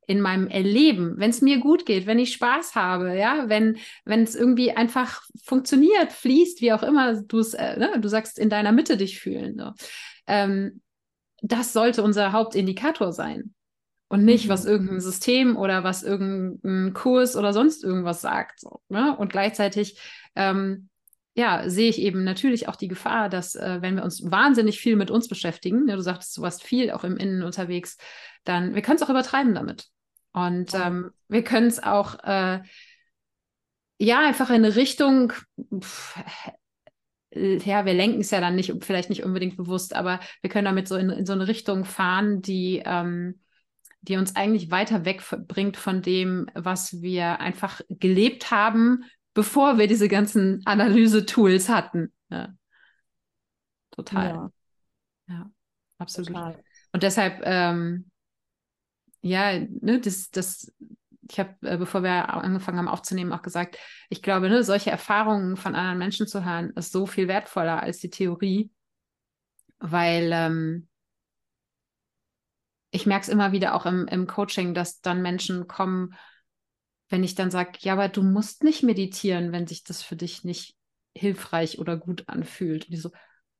[0.07, 4.23] in meinem Erleben, wenn es mir gut geht, wenn ich Spaß habe, ja, wenn wenn
[4.23, 7.99] es irgendwie einfach funktioniert, fließt, wie auch immer du es, äh, ne?
[7.99, 9.57] du sagst, in deiner Mitte dich fühlen.
[9.57, 9.71] So.
[10.27, 10.81] Ähm,
[11.41, 13.53] das sollte unser Hauptindikator sein
[14.07, 14.49] und nicht, mhm.
[14.49, 18.59] was irgendein System oder was irgendein Kurs oder sonst irgendwas sagt.
[18.59, 19.15] So, ne?
[19.17, 19.99] Und gleichzeitig
[20.35, 20.89] ähm,
[21.35, 24.95] ja, sehe ich eben natürlich auch die Gefahr, dass äh, wenn wir uns wahnsinnig viel
[24.95, 27.97] mit uns beschäftigen, ne, du sagtest, du warst viel auch im Innen unterwegs,
[28.45, 29.89] dann wir können es auch übertreiben damit.
[30.35, 32.59] Und ähm, wir können es auch, äh,
[33.97, 35.31] ja, einfach in eine Richtung,
[35.81, 36.19] pff,
[37.31, 40.89] ja, wir lenken es ja dann nicht, vielleicht nicht unbedingt bewusst, aber wir können damit
[40.89, 43.39] so in, in so eine Richtung fahren, die, ähm,
[44.01, 50.09] die uns eigentlich weiter wegbringt von dem, was wir einfach gelebt haben, bevor wir diese
[50.09, 52.11] ganzen Analyse-Tools hatten.
[52.29, 52.49] Ja.
[53.91, 54.27] Total.
[54.27, 54.51] Ja,
[55.29, 55.49] ja
[55.97, 56.27] absolut.
[56.27, 56.61] Total.
[56.91, 58.11] Und deshalb, ähm,
[59.25, 60.71] ja, ne, das, das,
[61.27, 65.57] ich habe, äh, bevor wir angefangen haben aufzunehmen, auch gesagt, ich glaube, ne, solche Erfahrungen
[65.57, 68.69] von anderen Menschen zu hören, ist so viel wertvoller als die Theorie,
[69.79, 70.87] weil ähm,
[72.91, 76.13] ich merke es immer wieder auch im, im Coaching, dass dann Menschen kommen,
[77.09, 80.43] wenn ich dann sage, ja, aber du musst nicht meditieren, wenn sich das für dich
[80.43, 80.75] nicht
[81.15, 82.85] hilfreich oder gut anfühlt.
[82.85, 83.09] Und die so,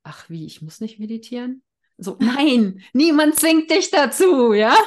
[0.03, 1.63] ach wie, ich muss nicht meditieren?
[1.97, 4.77] So, nein, niemand zwingt dich dazu, ja.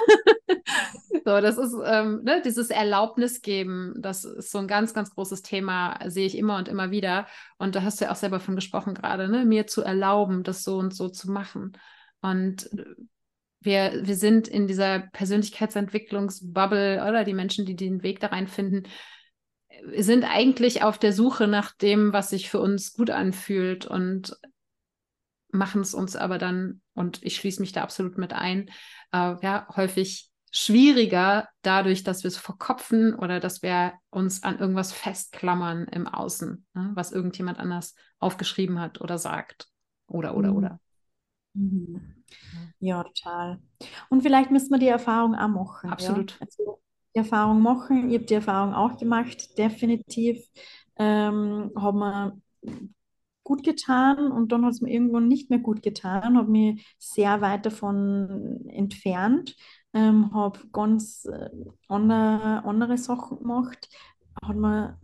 [1.24, 5.42] so, das ist ähm, ne, dieses Erlaubnis geben, das ist so ein ganz, ganz großes
[5.42, 7.26] Thema, sehe ich immer und immer wieder.
[7.58, 10.62] Und da hast du ja auch selber von gesprochen gerade, ne, mir zu erlauben, das
[10.62, 11.72] so und so zu machen.
[12.20, 12.68] Und
[13.60, 18.86] wir, wir sind in dieser Persönlichkeitsentwicklungsbubble oder die Menschen, die den Weg da reinfinden,
[19.96, 24.36] sind eigentlich auf der Suche nach dem, was sich für uns gut anfühlt und
[25.50, 28.70] machen es uns aber dann, und ich schließe mich da absolut mit ein,
[29.12, 34.92] äh, ja, häufig schwieriger dadurch, dass wir es verkopfen oder dass wir uns an irgendwas
[34.92, 39.68] festklammern im Außen, ne, was irgendjemand anders aufgeschrieben hat oder sagt.
[40.06, 40.56] Oder, oder, mhm.
[40.56, 40.80] oder.
[41.54, 42.24] Mhm.
[42.80, 43.60] Ja, total.
[44.08, 45.90] Und vielleicht müssen wir die Erfahrung auch machen.
[45.90, 46.32] Absolut.
[46.32, 46.36] Ja?
[46.40, 46.80] Also
[47.14, 48.08] die Erfahrung machen.
[48.10, 50.46] Ich habe die Erfahrung auch gemacht, definitiv.
[50.96, 52.40] Ähm, haben wir
[53.48, 57.40] gut getan und dann hat es mir irgendwann nicht mehr gut getan, habe mich sehr
[57.40, 59.56] weit davon entfernt,
[59.94, 61.50] ähm, habe ganz äh,
[61.88, 63.88] andere, andere Sachen gemacht,
[64.42, 64.98] hat mir,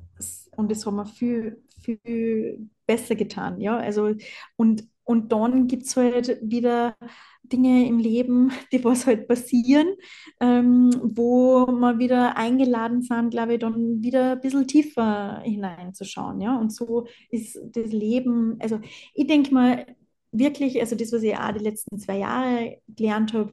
[0.57, 3.61] und das hat mir viel, viel besser getan.
[3.61, 3.77] Ja?
[3.79, 4.15] Also,
[4.57, 6.97] und und dann gibt es halt wieder
[7.43, 9.95] Dinge im Leben, die was halt passieren,
[10.41, 16.41] ähm, wo wir wieder eingeladen sind, glaube ich, dann wieder ein bisschen tiefer hineinzuschauen.
[16.41, 16.57] Ja?
[16.57, 18.81] Und so ist das Leben, also
[19.15, 19.87] ich denke mal
[20.33, 23.53] wirklich, also das, was ich auch die letzten zwei Jahre gelernt habe,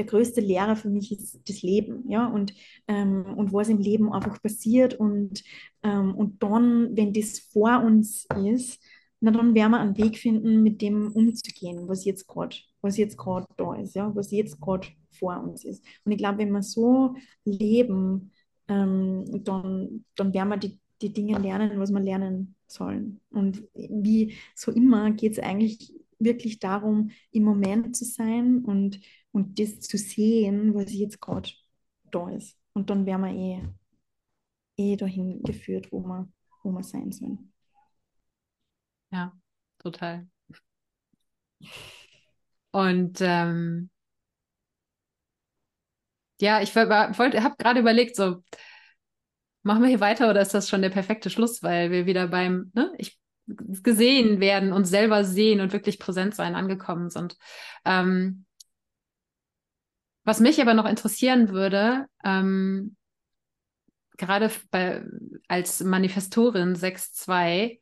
[0.00, 2.54] der größte Lehrer für mich ist das Leben, ja, und,
[2.88, 5.44] ähm, und was im Leben einfach passiert und,
[5.82, 8.82] ähm, und dann, wenn das vor uns ist,
[9.20, 13.18] na dann werden wir einen Weg finden, mit dem umzugehen, was jetzt gerade, was jetzt
[13.18, 15.84] gerade da ist, ja, was jetzt gerade vor uns ist.
[16.04, 18.32] Und ich glaube, wenn wir so leben,
[18.68, 23.20] ähm, dann, dann werden wir die, die Dinge lernen, was wir lernen sollen.
[23.28, 28.98] Und wie so immer geht es eigentlich wirklich darum, im Moment zu sein und,
[29.32, 31.50] und das zu sehen, was jetzt gerade
[32.10, 32.58] da ist.
[32.72, 36.28] Und dann werden wir eh, eh dahin geführt, wo wir,
[36.62, 37.52] wo wir sein sollen.
[39.12, 39.32] Ja,
[39.78, 40.28] total.
[42.72, 43.90] Und ähm,
[46.40, 48.42] ja, ich habe gerade überlegt, so
[49.62, 52.70] machen wir hier weiter oder ist das schon der perfekte Schluss, weil wir wieder beim
[52.74, 53.18] ne, ich
[53.82, 57.36] gesehen werden, uns selber sehen und wirklich präsent sein angekommen sind.
[57.84, 58.46] Ähm,
[60.30, 62.94] was mich aber noch interessieren würde, ähm,
[64.16, 65.02] gerade bei,
[65.48, 67.80] als Manifestorin 6.2,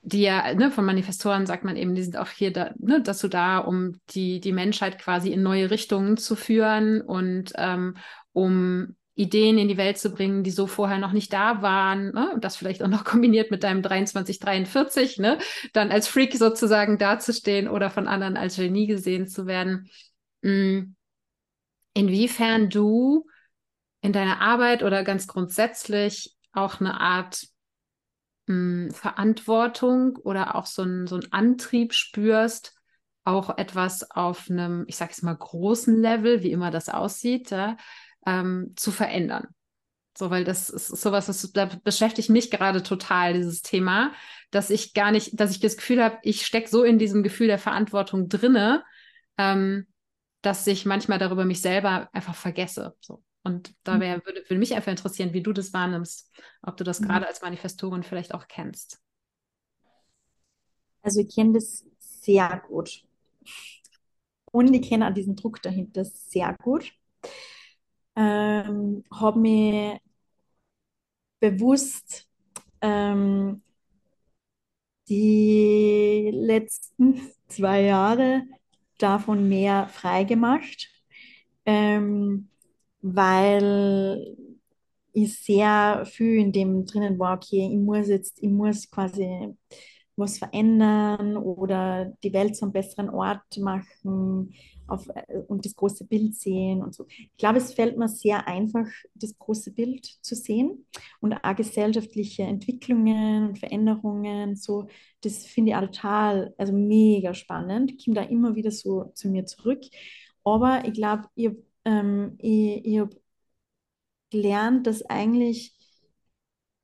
[0.00, 3.28] die ja, ne, von Manifestoren sagt man eben, die sind auch hier da, ne, dazu
[3.28, 7.98] da, um die, die Menschheit quasi in neue Richtungen zu führen und ähm,
[8.32, 12.30] um Ideen in die Welt zu bringen, die so vorher noch nicht da waren, ne?
[12.32, 15.36] und das vielleicht auch noch kombiniert mit deinem 2343, ne?
[15.74, 19.90] dann als Freak sozusagen dazustehen oder von anderen als Genie gesehen zu werden.
[20.42, 20.94] Mm.
[21.92, 23.26] Inwiefern du
[24.00, 27.46] in deiner Arbeit oder ganz grundsätzlich auch eine Art
[28.46, 32.74] mh, Verantwortung oder auch so ein, so Antrieb spürst,
[33.24, 37.76] auch etwas auf einem, ich sage es mal, großen Level, wie immer das aussieht, ja,
[38.26, 39.48] ähm, zu verändern.
[40.16, 44.12] So, weil das ist sowas, das, da beschäftigt mich gerade total, dieses Thema,
[44.50, 47.46] dass ich gar nicht, dass ich das Gefühl habe, ich stecke so in diesem Gefühl
[47.46, 48.84] der Verantwortung drinne,
[49.38, 49.86] ähm,
[50.42, 52.96] dass ich manchmal darüber mich selber einfach vergesse.
[53.00, 53.22] So.
[53.42, 54.00] Und da mhm.
[54.00, 56.30] wär, würde, würde mich einfach interessieren, wie du das wahrnimmst,
[56.62, 57.06] ob du das mhm.
[57.06, 59.00] gerade als Manifestorin vielleicht auch kennst.
[61.02, 63.04] Also ich kenne das sehr gut.
[64.52, 66.92] Und ich kenne auch diesen Druck dahinter sehr gut.
[68.16, 70.00] Ähm, habe mir
[71.38, 72.28] bewusst
[72.80, 73.62] ähm,
[75.08, 78.42] die letzten zwei Jahre
[79.02, 80.88] davon mehr freigemacht.
[81.66, 82.48] Ähm,
[83.02, 84.36] weil
[85.12, 89.54] ich sehr viel in dem drinnen war, okay, ich muss jetzt, ich muss quasi
[90.16, 94.54] was verändern oder die Welt zum besseren Ort machen.
[94.90, 97.06] Auf, äh, und das große Bild sehen und so.
[97.08, 100.86] Ich glaube, es fällt mir sehr einfach, das große Bild zu sehen
[101.20, 104.88] und auch gesellschaftliche Entwicklungen und Veränderungen, so,
[105.22, 107.92] das finde ich total, also mega spannend.
[107.92, 109.82] Ich komme da immer wieder so zu mir zurück.
[110.44, 111.50] Aber ich glaube, ich,
[111.84, 113.16] ähm, ich, ich habe
[114.30, 115.74] gelernt, dass eigentlich,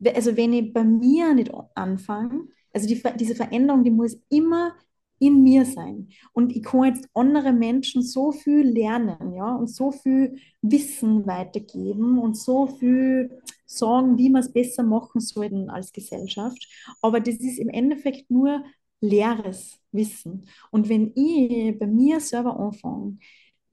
[0.04, 4.74] also wenn ich bei mir nicht anfange, also die, diese Veränderung, die muss immer
[5.18, 6.08] in mir sein.
[6.32, 12.18] Und ich kann jetzt andere Menschen so viel lernen, ja, und so viel Wissen weitergeben
[12.18, 16.68] und so viel sagen, wie wir es besser machen sollten als Gesellschaft.
[17.02, 18.64] Aber das ist im Endeffekt nur
[19.00, 20.48] leeres Wissen.
[20.70, 23.18] Und wenn ich bei mir selber anfange,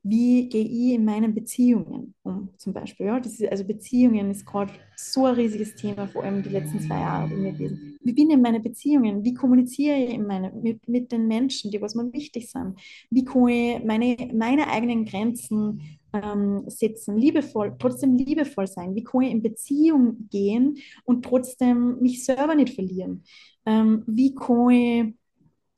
[0.04, 3.06] wie gehe ich in meinen Beziehungen um, zum Beispiel.
[3.06, 3.20] Ja?
[3.22, 7.00] Das ist, also Beziehungen ist gerade so ein riesiges Thema, vor allem die letzten zwei
[7.00, 7.98] Jahre bei mir gewesen.
[8.02, 9.24] Wie bin ich in meine Beziehungen?
[9.24, 12.78] Wie kommuniziere ich in meine, mit, mit den Menschen, die was mir wichtig sind?
[13.10, 15.82] Wie kann ich meine, meine eigenen Grenzen
[16.12, 18.96] ähm, setzen, liebevoll, trotzdem liebevoll sein?
[18.96, 23.24] Wie kann ich in Beziehung gehen und trotzdem mich selber nicht verlieren?
[23.66, 25.14] Ähm, wie kann ich,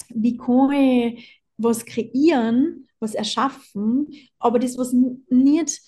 [0.10, 4.08] wie kann ich was kreieren, was erschaffen,
[4.40, 4.94] aber das, was
[5.30, 5.82] nicht,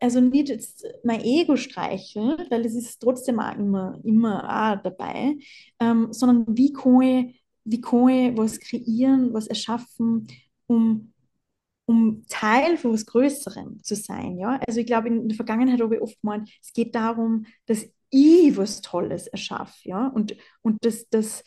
[0.00, 5.36] also nicht jetzt mein Ego streichen, weil das ist trotzdem auch immer, immer auch dabei,
[5.80, 10.28] ähm, sondern wie kann, ich, wie kann ich was kreieren, was erschaffen,
[10.66, 11.14] um
[11.86, 14.38] um Teil von was Größerem zu sein.
[14.38, 14.60] Ja?
[14.66, 18.56] Also ich glaube, in der Vergangenheit habe ich oft gemeint, es geht darum, dass ich
[18.56, 19.88] was Tolles erschaffe.
[19.88, 20.08] Ja?
[20.08, 21.44] Und, und das, das,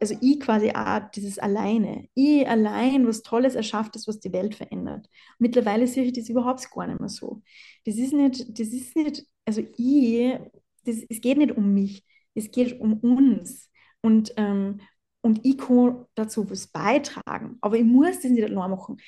[0.00, 4.54] also ich quasi auch dieses Alleine, ich allein was Tolles erschafft, das was die Welt
[4.54, 5.08] verändert.
[5.38, 7.42] Mittlerweile sehe ich das überhaupt gar nicht mehr so.
[7.84, 10.38] Das ist nicht, das ist nicht, also ich,
[10.84, 12.04] das, es geht nicht um mich,
[12.34, 13.70] es geht um uns.
[14.02, 14.80] Und, ähm,
[15.20, 18.98] und ich kann dazu was beitragen, aber ich muss das nicht allein machen.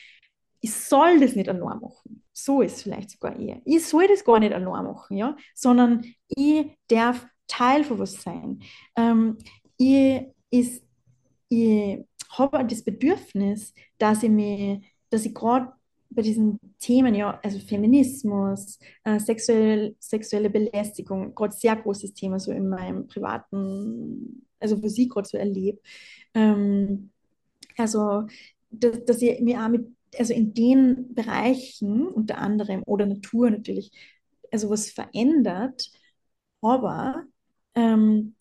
[0.61, 2.22] Ich soll das nicht allein machen.
[2.33, 3.61] So ist es vielleicht sogar eher.
[3.64, 5.37] Ich soll das gar nicht allein machen, ja?
[5.55, 8.62] sondern ich darf Teil von was sein.
[8.97, 9.39] Ähm,
[9.77, 10.85] ich ist,
[11.49, 11.99] ich
[12.31, 14.81] habe das Bedürfnis, dass ich mir,
[15.11, 15.73] dass ich gerade
[16.11, 22.53] bei diesen Themen, ja, also Feminismus, äh, sexuell, sexuelle Belästigung, gerade sehr großes Thema so
[22.53, 25.81] in meinem privaten, also was ich gerade so erlebe.
[26.35, 27.11] Ähm,
[27.77, 28.27] also,
[28.71, 29.87] dass, dass ich mir auch mit,
[30.19, 33.91] also in den Bereichen unter anderem oder Natur natürlich,
[34.53, 35.91] also was verändert,
[36.61, 37.25] aber
[37.75, 38.35] ähm,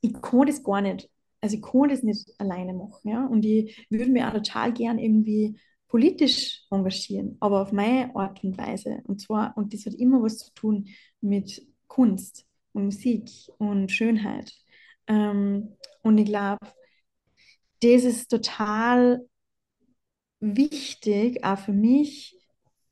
[0.00, 3.26] ich kann das gar nicht also ich kann das nicht alleine machen, ja.
[3.26, 5.58] Und ich würde mich auch total gern irgendwie
[5.88, 9.00] politisch engagieren, aber auf meine Art und Weise.
[9.04, 10.88] Und zwar, und das hat immer was zu tun
[11.20, 14.52] mit Kunst und Musik und Schönheit.
[15.06, 16.66] Ähm, und ich glaube,
[17.80, 19.26] das ist total
[20.40, 22.36] wichtig, auch für mich,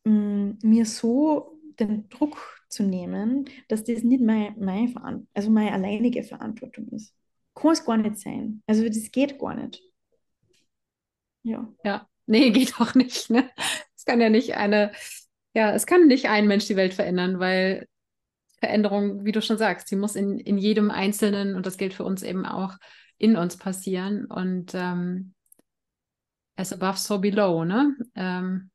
[0.04, 2.38] mh, mm, mir so den Druck
[2.68, 7.14] zu nehmen, dass das nicht meine, meine, also meine alleinige Verantwortung ist
[7.56, 8.62] kann es gar nicht sein.
[8.66, 9.82] Also das geht gar nicht.
[11.42, 11.68] Ja.
[11.84, 13.30] Ja, nee, geht auch nicht.
[13.30, 13.50] Ne?
[13.96, 14.92] Es kann ja nicht eine,
[15.54, 17.88] ja, es kann nicht ein Mensch die Welt verändern, weil
[18.60, 22.04] Veränderung, wie du schon sagst, die muss in, in jedem Einzelnen, und das gilt für
[22.04, 22.76] uns eben auch,
[23.18, 24.26] in uns passieren.
[24.26, 25.34] Und ähm,
[26.56, 27.96] as above, so below, ne?
[28.14, 28.70] Ähm,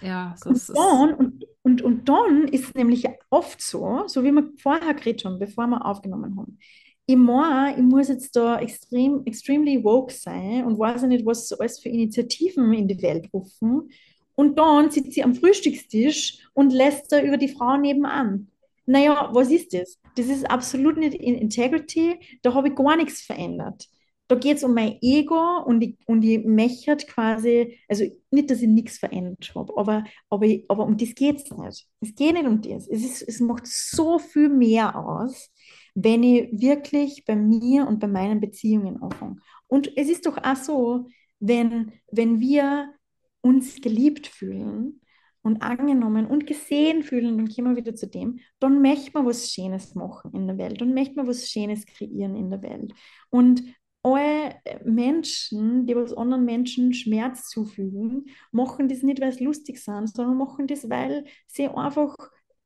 [0.00, 4.32] ja, so und, dann, und, und, und dann ist es nämlich oft so, so wie
[4.32, 6.58] wir vorher geredet haben, bevor wir aufgenommen haben,
[7.06, 11.56] ich meine, ich muss jetzt da extrem, extremely woke sein und weiß nicht, was so
[11.58, 13.90] alles für Initiativen in die Welt rufen.
[14.34, 18.48] Und dann sitzt sie am Frühstückstisch und lässt da über die Frau nebenan.
[18.86, 19.98] Naja, was ist das?
[20.16, 22.18] Das ist absolut nicht in Integrity.
[22.42, 23.86] Da habe ich gar nichts verändert.
[24.28, 28.60] Da geht es um mein Ego und ich, und ich möchte quasi, also nicht, dass
[28.60, 31.86] ich nichts verändert habe, aber, aber, aber um das geht es nicht.
[32.00, 32.88] Es geht nicht um das.
[32.88, 35.50] Es, ist, es macht so viel mehr aus
[35.96, 39.36] wenn ich wirklich bei mir und bei meinen Beziehungen anfange.
[39.66, 41.08] Und es ist doch auch so,
[41.40, 42.92] wenn, wenn wir
[43.40, 45.00] uns geliebt fühlen
[45.40, 49.50] und angenommen und gesehen fühlen, dann kommen wir wieder zu dem, dann möchte man was
[49.50, 52.92] Schönes machen in der Welt, dann möchte man was Schönes kreieren in der Welt.
[53.30, 53.62] Und
[54.02, 60.14] alle Menschen, die was anderen Menschen Schmerz zufügen, machen das nicht, weil sie lustig sind,
[60.14, 62.14] sondern machen das, weil sie einfach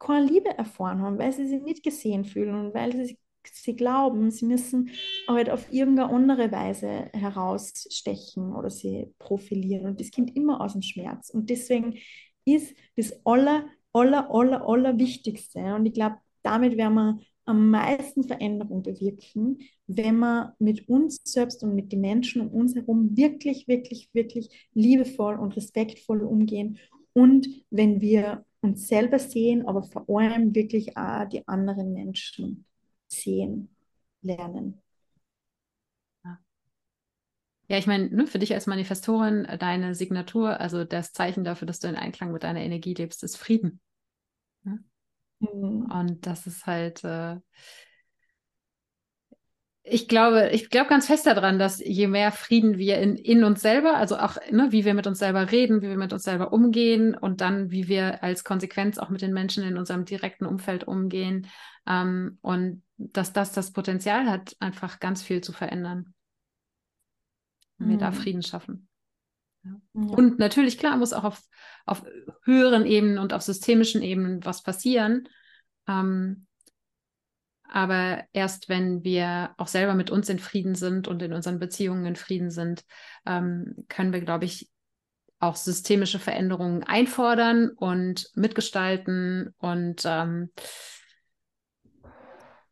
[0.01, 4.31] keine Liebe erfahren haben, weil sie sich nicht gesehen fühlen und weil sie, sie glauben,
[4.31, 4.91] sie müssen
[5.29, 9.87] halt auf irgendeine andere Weise herausstechen oder sie profilieren.
[9.87, 11.31] Und das kommt immer aus dem Schmerz.
[11.31, 11.99] Und deswegen
[12.45, 18.25] ist das aller, aller, aller, aller Wichtigste, und ich glaube, damit werden wir am meisten
[18.25, 23.67] Veränderung bewirken, wenn wir mit uns selbst und mit den Menschen um uns herum wirklich,
[23.67, 26.79] wirklich, wirklich liebevoll und respektvoll umgehen
[27.13, 32.65] und wenn wir uns selber sehen, aber vor allem wirklich auch die anderen Menschen
[33.09, 33.75] sehen,
[34.23, 34.81] lernen.
[37.71, 41.79] Ja, ich meine, ne, für dich als Manifestorin, deine Signatur, also das Zeichen dafür, dass
[41.79, 43.81] du in Einklang mit deiner Energie lebst, ist Frieden.
[44.65, 44.83] Ne?
[45.39, 45.89] Mhm.
[45.89, 47.37] Und das ist halt, äh,
[49.83, 53.63] ich glaube, ich glaube ganz fest daran, dass je mehr Frieden wir in, in uns
[53.63, 56.53] selber, also auch, ne, wie wir mit uns selber reden, wie wir mit uns selber
[56.53, 60.85] umgehen und dann, wie wir als Konsequenz auch mit den Menschen in unserem direkten Umfeld
[60.85, 61.49] umgehen,
[61.87, 66.15] ähm, und dass das das Potenzial hat, einfach ganz viel zu verändern
[67.81, 68.15] wenn wir da mhm.
[68.15, 68.89] Frieden schaffen.
[69.65, 69.81] Ja.
[69.95, 70.01] Ja.
[70.03, 71.43] Und natürlich, klar, muss auch auf,
[71.87, 72.05] auf
[72.45, 75.29] höheren Ebenen und auf systemischen Ebenen was passieren.
[75.89, 76.47] Ähm,
[77.71, 82.05] aber erst wenn wir auch selber mit uns in Frieden sind und in unseren Beziehungen
[82.07, 82.85] in Frieden sind,
[83.27, 84.69] ähm, können wir, glaube ich,
[85.39, 90.51] auch systemische Veränderungen einfordern und mitgestalten und ähm,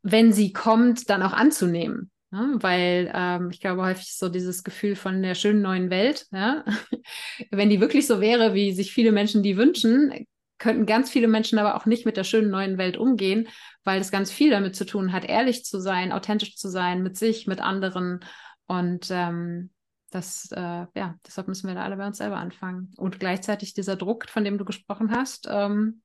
[0.03, 2.11] wenn sie kommt, dann auch anzunehmen.
[2.31, 2.57] Ne?
[2.57, 6.65] Weil ähm, ich glaube häufig so dieses Gefühl von der schönen neuen Welt, ja?
[7.51, 10.27] wenn die wirklich so wäre, wie sich viele Menschen die wünschen,
[10.59, 13.49] könnten ganz viele Menschen aber auch nicht mit der schönen neuen Welt umgehen,
[13.85, 17.17] weil es ganz viel damit zu tun hat, ehrlich zu sein, authentisch zu sein mit
[17.17, 18.21] sich, mit anderen.
[18.67, 19.71] Und ähm,
[20.11, 22.93] das, äh, ja, deshalb müssen wir da alle bei uns selber anfangen.
[22.97, 26.03] Und gleichzeitig dieser Druck, von dem du gesprochen hast, ähm,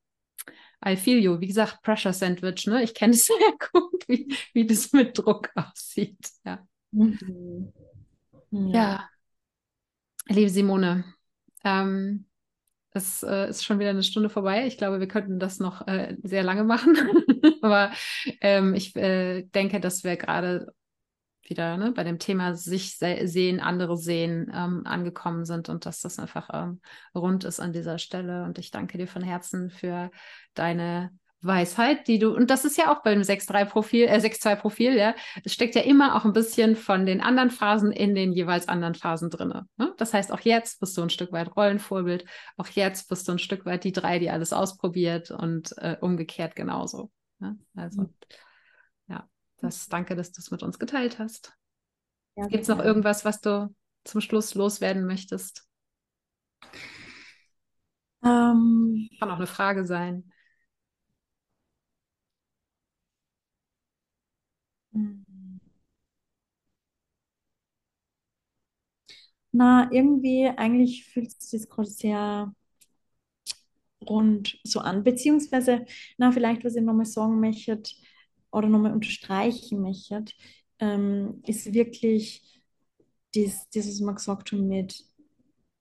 [0.86, 1.40] I feel you.
[1.40, 2.84] Wie gesagt, Pressure Sandwich, ne?
[2.84, 3.38] Ich kenne es sehr
[3.72, 6.30] gut, wie, wie das mit Druck aussieht.
[6.46, 6.66] Ja.
[6.92, 7.72] Mhm.
[8.52, 8.70] Ja.
[8.70, 9.10] ja.
[10.28, 11.06] Liebe Simone,
[11.64, 12.26] ähm,
[12.94, 14.68] es äh, ist schon wieder eine Stunde vorbei.
[14.68, 16.96] Ich glaube, wir könnten das noch äh, sehr lange machen.
[17.62, 17.92] Aber
[18.42, 20.68] ähm, ich äh, denke, dass wir gerade
[21.42, 26.20] wieder ne, bei dem Thema sich sehen, andere sehen, ähm, angekommen sind und dass das
[26.20, 26.82] einfach ähm,
[27.14, 28.44] rund ist an dieser Stelle.
[28.44, 30.12] Und ich danke dir von Herzen für
[30.54, 31.12] deine
[31.44, 35.76] Weisheit, die du, und das ist ja auch beim 6-3-Profil, äh, 6-2-Profil, ja, es steckt
[35.76, 39.54] ja immer auch ein bisschen von den anderen Phasen in den jeweils anderen Phasen drin.
[39.78, 39.94] Ne?
[39.98, 42.26] Das heißt, auch jetzt bist du ein Stück weit Rollenvorbild,
[42.58, 46.56] auch jetzt bist du ein Stück weit die drei, die alles ausprobiert und äh, umgekehrt
[46.56, 47.12] genauso.
[47.40, 47.58] Ne?
[47.76, 48.14] Also, mhm.
[49.08, 49.28] ja,
[49.58, 51.54] das danke, dass du es mit uns geteilt hast.
[52.36, 53.74] Ja, Gibt es noch irgendwas, was du
[54.06, 55.68] zum Schluss loswerden möchtest?
[58.24, 59.10] Ähm.
[59.20, 60.33] Kann auch eine Frage sein.
[69.54, 72.54] Na, irgendwie eigentlich fühlt sich gerade sehr
[74.10, 75.04] rund so an.
[75.04, 75.86] Beziehungsweise,
[76.18, 77.82] na, vielleicht, was ich nochmal sagen möchte
[78.52, 80.26] oder nochmal unterstreichen möchte,
[80.80, 82.62] ähm, ist wirklich
[83.36, 85.04] das, das, was wir gesagt haben mit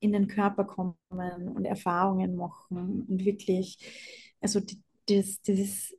[0.00, 3.78] in den Körper kommen und Erfahrungen machen und wirklich,
[4.40, 5.96] also das, das ist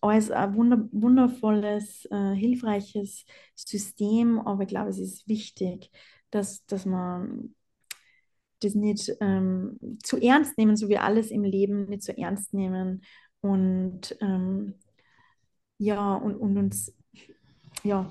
[0.00, 3.24] alles ein wunder, wundervolles, äh, hilfreiches
[3.56, 5.90] System, aber ich glaube, es ist wichtig,
[6.30, 7.54] dass, dass man
[8.60, 13.02] das nicht ähm, zu ernst nehmen, so wie alles im Leben nicht zu ernst nehmen
[13.40, 14.74] und ähm,
[15.78, 16.92] ja, und, und uns
[17.84, 18.10] ja,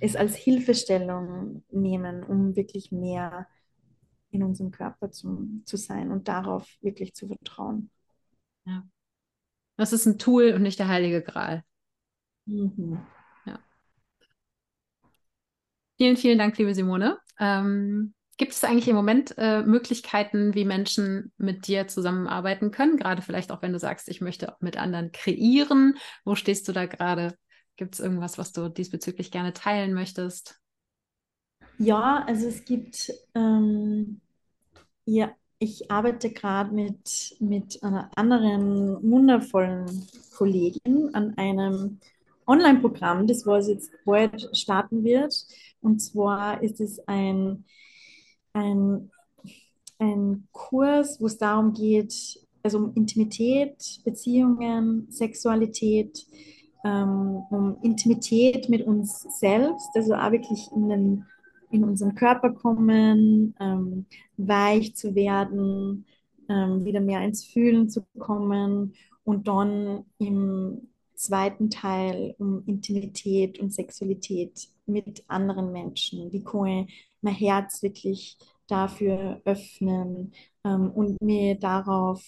[0.00, 3.46] es als Hilfestellung nehmen, um wirklich mehr
[4.30, 7.90] in unserem Körper zu, zu sein und darauf wirklich zu vertrauen.
[8.66, 8.86] Ja.
[9.76, 11.64] Das ist ein Tool und nicht der heilige Gral.
[12.46, 12.98] Mhm.
[15.98, 17.18] Vielen, vielen Dank, liebe Simone.
[17.38, 22.96] Ähm, gibt es eigentlich im Moment äh, Möglichkeiten, wie Menschen mit dir zusammenarbeiten können?
[22.96, 25.98] Gerade vielleicht auch, wenn du sagst, ich möchte mit anderen kreieren.
[26.24, 27.34] Wo stehst du da gerade?
[27.76, 30.60] Gibt es irgendwas, was du diesbezüglich gerne teilen möchtest?
[31.78, 34.20] Ja, also es gibt ähm,
[35.04, 41.98] ja, ich arbeite gerade mit, mit einer anderen wundervollen Kollegin an einem
[42.48, 45.34] Online-Programm, das was jetzt bald starten wird.
[45.80, 47.64] Und zwar ist es ein,
[48.52, 49.10] ein,
[49.98, 56.26] ein Kurs, wo es darum geht, also um Intimität, Beziehungen, Sexualität,
[56.84, 61.24] ähm, um Intimität mit uns selbst, also auch wirklich in den
[61.70, 66.06] in unseren Körper kommen, ähm, weich zu werden,
[66.48, 68.94] ähm, wieder mehr ins Fühlen zu kommen
[69.24, 70.88] und dann im
[71.18, 76.32] zweiten Teil um Intimität und Sexualität mit anderen Menschen.
[76.32, 78.38] Wie kann ich mein Herz wirklich
[78.68, 80.32] dafür öffnen
[80.64, 82.22] ähm, und mir darauf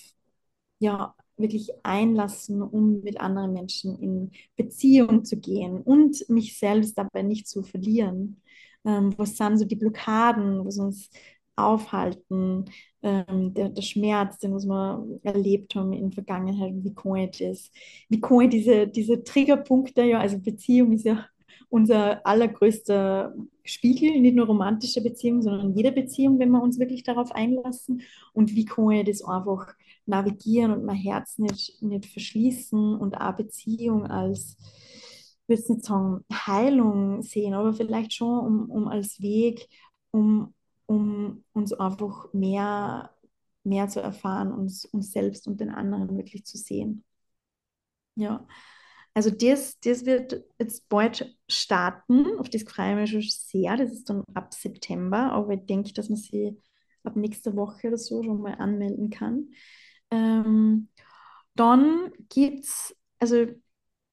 [0.81, 7.23] ja, wirklich einlassen, um mit anderen Menschen in Beziehung zu gehen und mich selbst dabei
[7.23, 8.43] nicht zu verlieren.
[8.85, 11.11] Ähm, was sind so die Blockaden, was uns
[11.67, 12.67] aufhalten,
[13.03, 17.39] ähm, der, der Schmerz, den was wir erlebt haben in der Vergangenheit, wie kann ich
[17.39, 17.71] das,
[18.09, 21.27] wie kann ich diese, diese Triggerpunkte, ja, also Beziehung ist ja
[21.71, 23.35] unser allergrößter
[23.65, 28.03] Spiegel, nicht nur romantische Beziehungen, sondern jede Beziehung, wenn wir uns wirklich darauf einlassen.
[28.33, 29.73] Und wie kann ich das einfach
[30.05, 36.25] navigieren und mein Herz nicht, nicht verschließen und auch Beziehung als, ich will nicht sagen,
[36.33, 39.69] Heilung sehen, aber vielleicht schon um, um als Weg,
[40.11, 40.53] um,
[40.91, 43.15] um uns einfach mehr,
[43.63, 47.05] mehr zu erfahren, uns, uns selbst und den anderen wirklich zu sehen.
[48.17, 48.45] Ja.
[49.15, 53.77] Also das, das wird jetzt bald starten, auf das freue ich mich schon sehr.
[53.77, 56.55] Das ist dann ab September, aber ich denke, dass man sich
[57.05, 59.51] ab nächster Woche oder so schon mal anmelden kann.
[60.11, 60.89] Ähm,
[61.55, 63.47] dann gibt es, also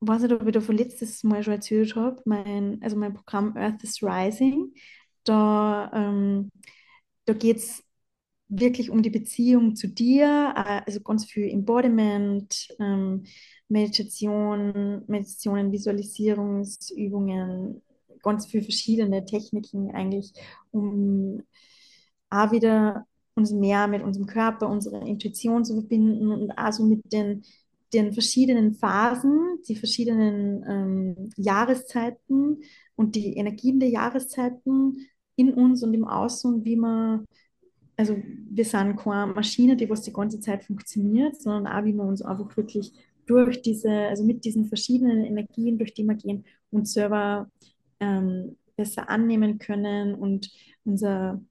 [0.02, 3.58] weiß nicht, ob ich da von letztes Mal schon erzählt habe, mein, also mein Programm
[3.58, 4.74] Earth is Rising.
[5.28, 6.52] Da, ähm,
[7.26, 7.84] da geht es
[8.50, 13.26] wirklich um die Beziehung zu dir, äh, also ganz viel Embodiment, ähm,
[13.70, 17.82] Meditation, Meditationen, Visualisierungsübungen,
[18.24, 20.34] ganz viele verschiedene Techniken eigentlich,
[20.72, 21.44] um
[22.30, 23.06] auch wieder
[23.36, 27.44] uns mehr mit unserem Körper, unserer Intuition zu verbinden und also mit den,
[27.94, 32.62] den verschiedenen Phasen, die verschiedenen ähm, Jahreszeiten
[32.96, 35.08] und die Energien der Jahreszeiten
[35.38, 37.26] in uns und im Außen, wie man
[37.98, 38.16] also
[38.50, 42.22] wir sind keine Maschine, die was die ganze Zeit funktioniert, sondern auch, wie wir uns
[42.22, 42.94] einfach wirklich
[43.26, 47.50] durch diese, also mit diesen verschiedenen Energien, durch die wir gehen, uns selber
[48.00, 50.52] ähm, besser annehmen können und
[50.86, 51.42] unser,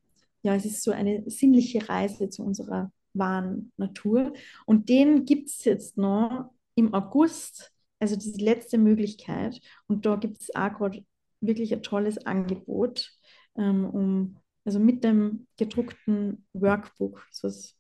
[0.43, 4.33] ja, es ist so eine sinnliche Reise zu unserer wahren Natur.
[4.65, 9.61] Und den gibt es jetzt noch im August, also diese letzte Möglichkeit.
[9.89, 11.05] Und da gibt es auch gerade
[11.41, 13.16] wirklich ein tolles Angebot,
[13.65, 14.37] um
[14.67, 17.77] also mit dem gedruckten Workbook, was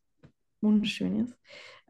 [0.60, 1.36] wunderschön ist,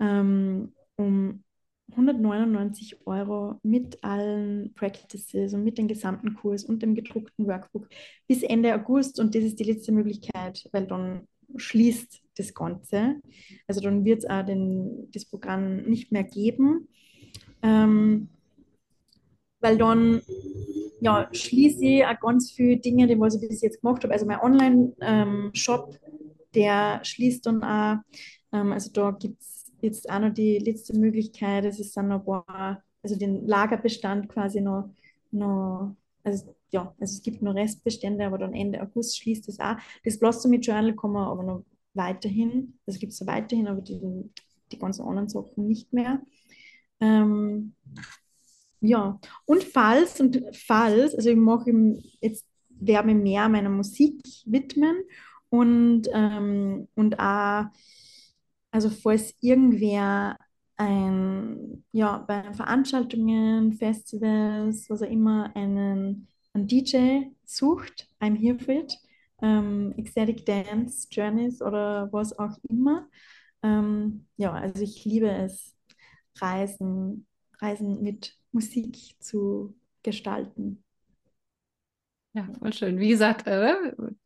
[0.00, 1.44] ähm, um
[1.90, 7.88] 199 Euro mit allen Practices und mit dem gesamten Kurs und dem gedruckten Workbook
[8.26, 13.16] bis Ende August und das ist die letzte Möglichkeit, weil dann schließt das Ganze.
[13.68, 16.88] Also dann wird es auch den, das Programm nicht mehr geben,
[17.62, 18.30] ähm,
[19.60, 20.22] weil dann
[21.00, 24.12] ja, schließe ich auch ganz viele Dinge, die was ich bis jetzt gemacht habe.
[24.12, 25.98] Also mein Online-Shop,
[26.54, 27.98] der schließt dann auch.
[28.52, 31.64] Ähm, also da gibt es jetzt auch noch die letzte Möglichkeit.
[31.64, 34.90] Es ist dann noch ein paar, also den Lagerbestand quasi noch,
[35.30, 35.94] noch
[36.24, 39.76] also ja, also es gibt noch Restbestände, aber dann Ende August schließt es auch.
[40.04, 44.00] Das Blossomy Journal kann man aber noch weiterhin, also gibt es weiterhin, aber die,
[44.72, 46.20] die ganzen anderen Sachen nicht mehr.
[47.00, 47.74] Ähm,
[48.80, 51.70] ja, und falls, und falls, also ich mache
[52.20, 52.46] jetzt
[52.78, 54.96] werde mich mehr meiner Musik widmen
[55.48, 57.66] und, ähm, und auch,
[58.70, 60.36] also falls irgendwer
[60.76, 68.74] ein, ja, bei Veranstaltungen, Festivals, was auch immer, einen, einen DJ sucht, I'm here for
[68.74, 68.98] it,
[69.42, 73.08] ähm, Ecstatic Dance Journeys oder was auch immer.
[73.62, 75.74] Ähm, ja, also ich liebe es,
[76.38, 77.26] Reisen,
[77.60, 80.82] Reisen mit Musik zu gestalten.
[82.32, 82.98] Ja, voll schön.
[82.98, 83.74] Wie gesagt, äh,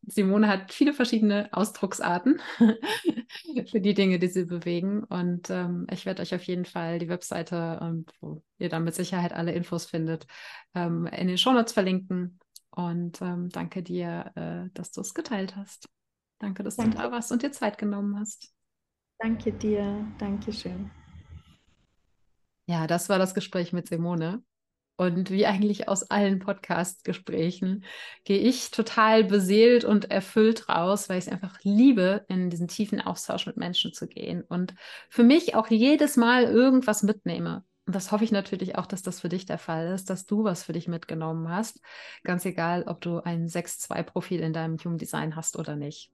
[0.06, 2.40] Simone hat viele verschiedene Ausdrucksarten
[3.66, 5.04] für die Dinge, die sie bewegen.
[5.04, 8.94] Und ähm, ich werde euch auf jeden Fall die Webseite, ähm, wo ihr dann mit
[8.94, 10.26] Sicherheit alle Infos findet,
[10.74, 12.38] ähm, in den Shownotes verlinken.
[12.70, 15.88] Und ähm, danke dir, äh, dass du es geteilt hast.
[16.38, 16.96] Danke, dass danke.
[16.96, 18.52] du da warst und dir Zeit genommen hast.
[19.18, 20.06] Danke dir.
[20.18, 20.90] Dankeschön.
[22.70, 24.44] Ja, das war das Gespräch mit Simone.
[24.96, 27.84] Und wie eigentlich aus allen Podcast-Gesprächen
[28.22, 33.00] gehe ich total beseelt und erfüllt raus, weil ich es einfach liebe, in diesen tiefen
[33.00, 34.76] Austausch mit Menschen zu gehen und
[35.08, 37.64] für mich auch jedes Mal irgendwas mitnehme.
[37.86, 40.44] Und das hoffe ich natürlich auch, dass das für dich der Fall ist, dass du
[40.44, 41.80] was für dich mitgenommen hast.
[42.22, 46.12] Ganz egal, ob du ein 6-2-Profil in deinem Human Design hast oder nicht.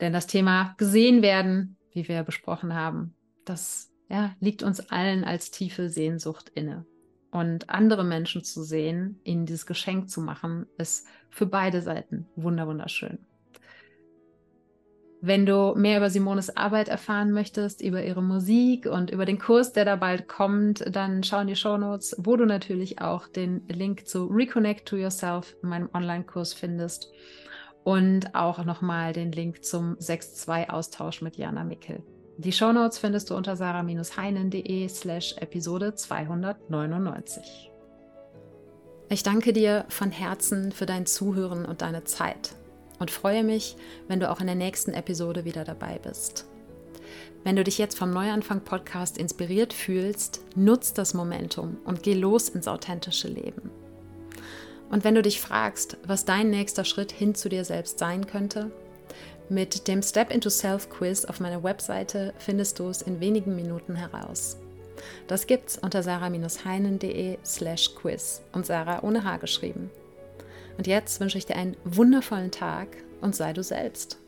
[0.00, 5.50] Denn das Thema gesehen werden, wie wir besprochen haben, das ja, liegt uns allen als
[5.50, 6.84] tiefe Sehnsucht inne.
[7.30, 13.20] Und andere Menschen zu sehen, ihnen dieses Geschenk zu machen, ist für beide Seiten wunderschön.
[15.22, 19.72] Wenn du mehr über Simones Arbeit erfahren möchtest, über ihre Musik und über den Kurs,
[19.72, 23.68] der da bald kommt, dann schau in die Show Notes, wo du natürlich auch den
[23.68, 27.12] Link zu Reconnect to Yourself, meinem Online-Kurs findest
[27.84, 32.02] und auch nochmal den Link zum 6-2-Austausch mit Jana Mickel
[32.42, 37.70] Die Shownotes findest du unter sarah-heinen.de slash Episode 299.
[39.10, 42.54] Ich danke dir von Herzen für dein Zuhören und deine Zeit
[42.98, 43.76] und freue mich,
[44.08, 46.46] wenn du auch in der nächsten Episode wieder dabei bist.
[47.44, 52.48] Wenn du dich jetzt vom Neuanfang Podcast inspiriert fühlst, nutz das Momentum und geh los
[52.48, 53.70] ins authentische Leben.
[54.88, 58.70] Und wenn du dich fragst, was dein nächster Schritt hin zu dir selbst sein könnte,
[59.50, 63.96] mit dem Step into Self Quiz auf meiner Webseite findest du es in wenigen Minuten
[63.96, 64.56] heraus.
[65.26, 69.90] Das gibt's unter sarah-heinen.de slash quiz und Sarah ohne H geschrieben.
[70.78, 72.88] Und jetzt wünsche ich dir einen wundervollen Tag
[73.20, 74.18] und sei du selbst.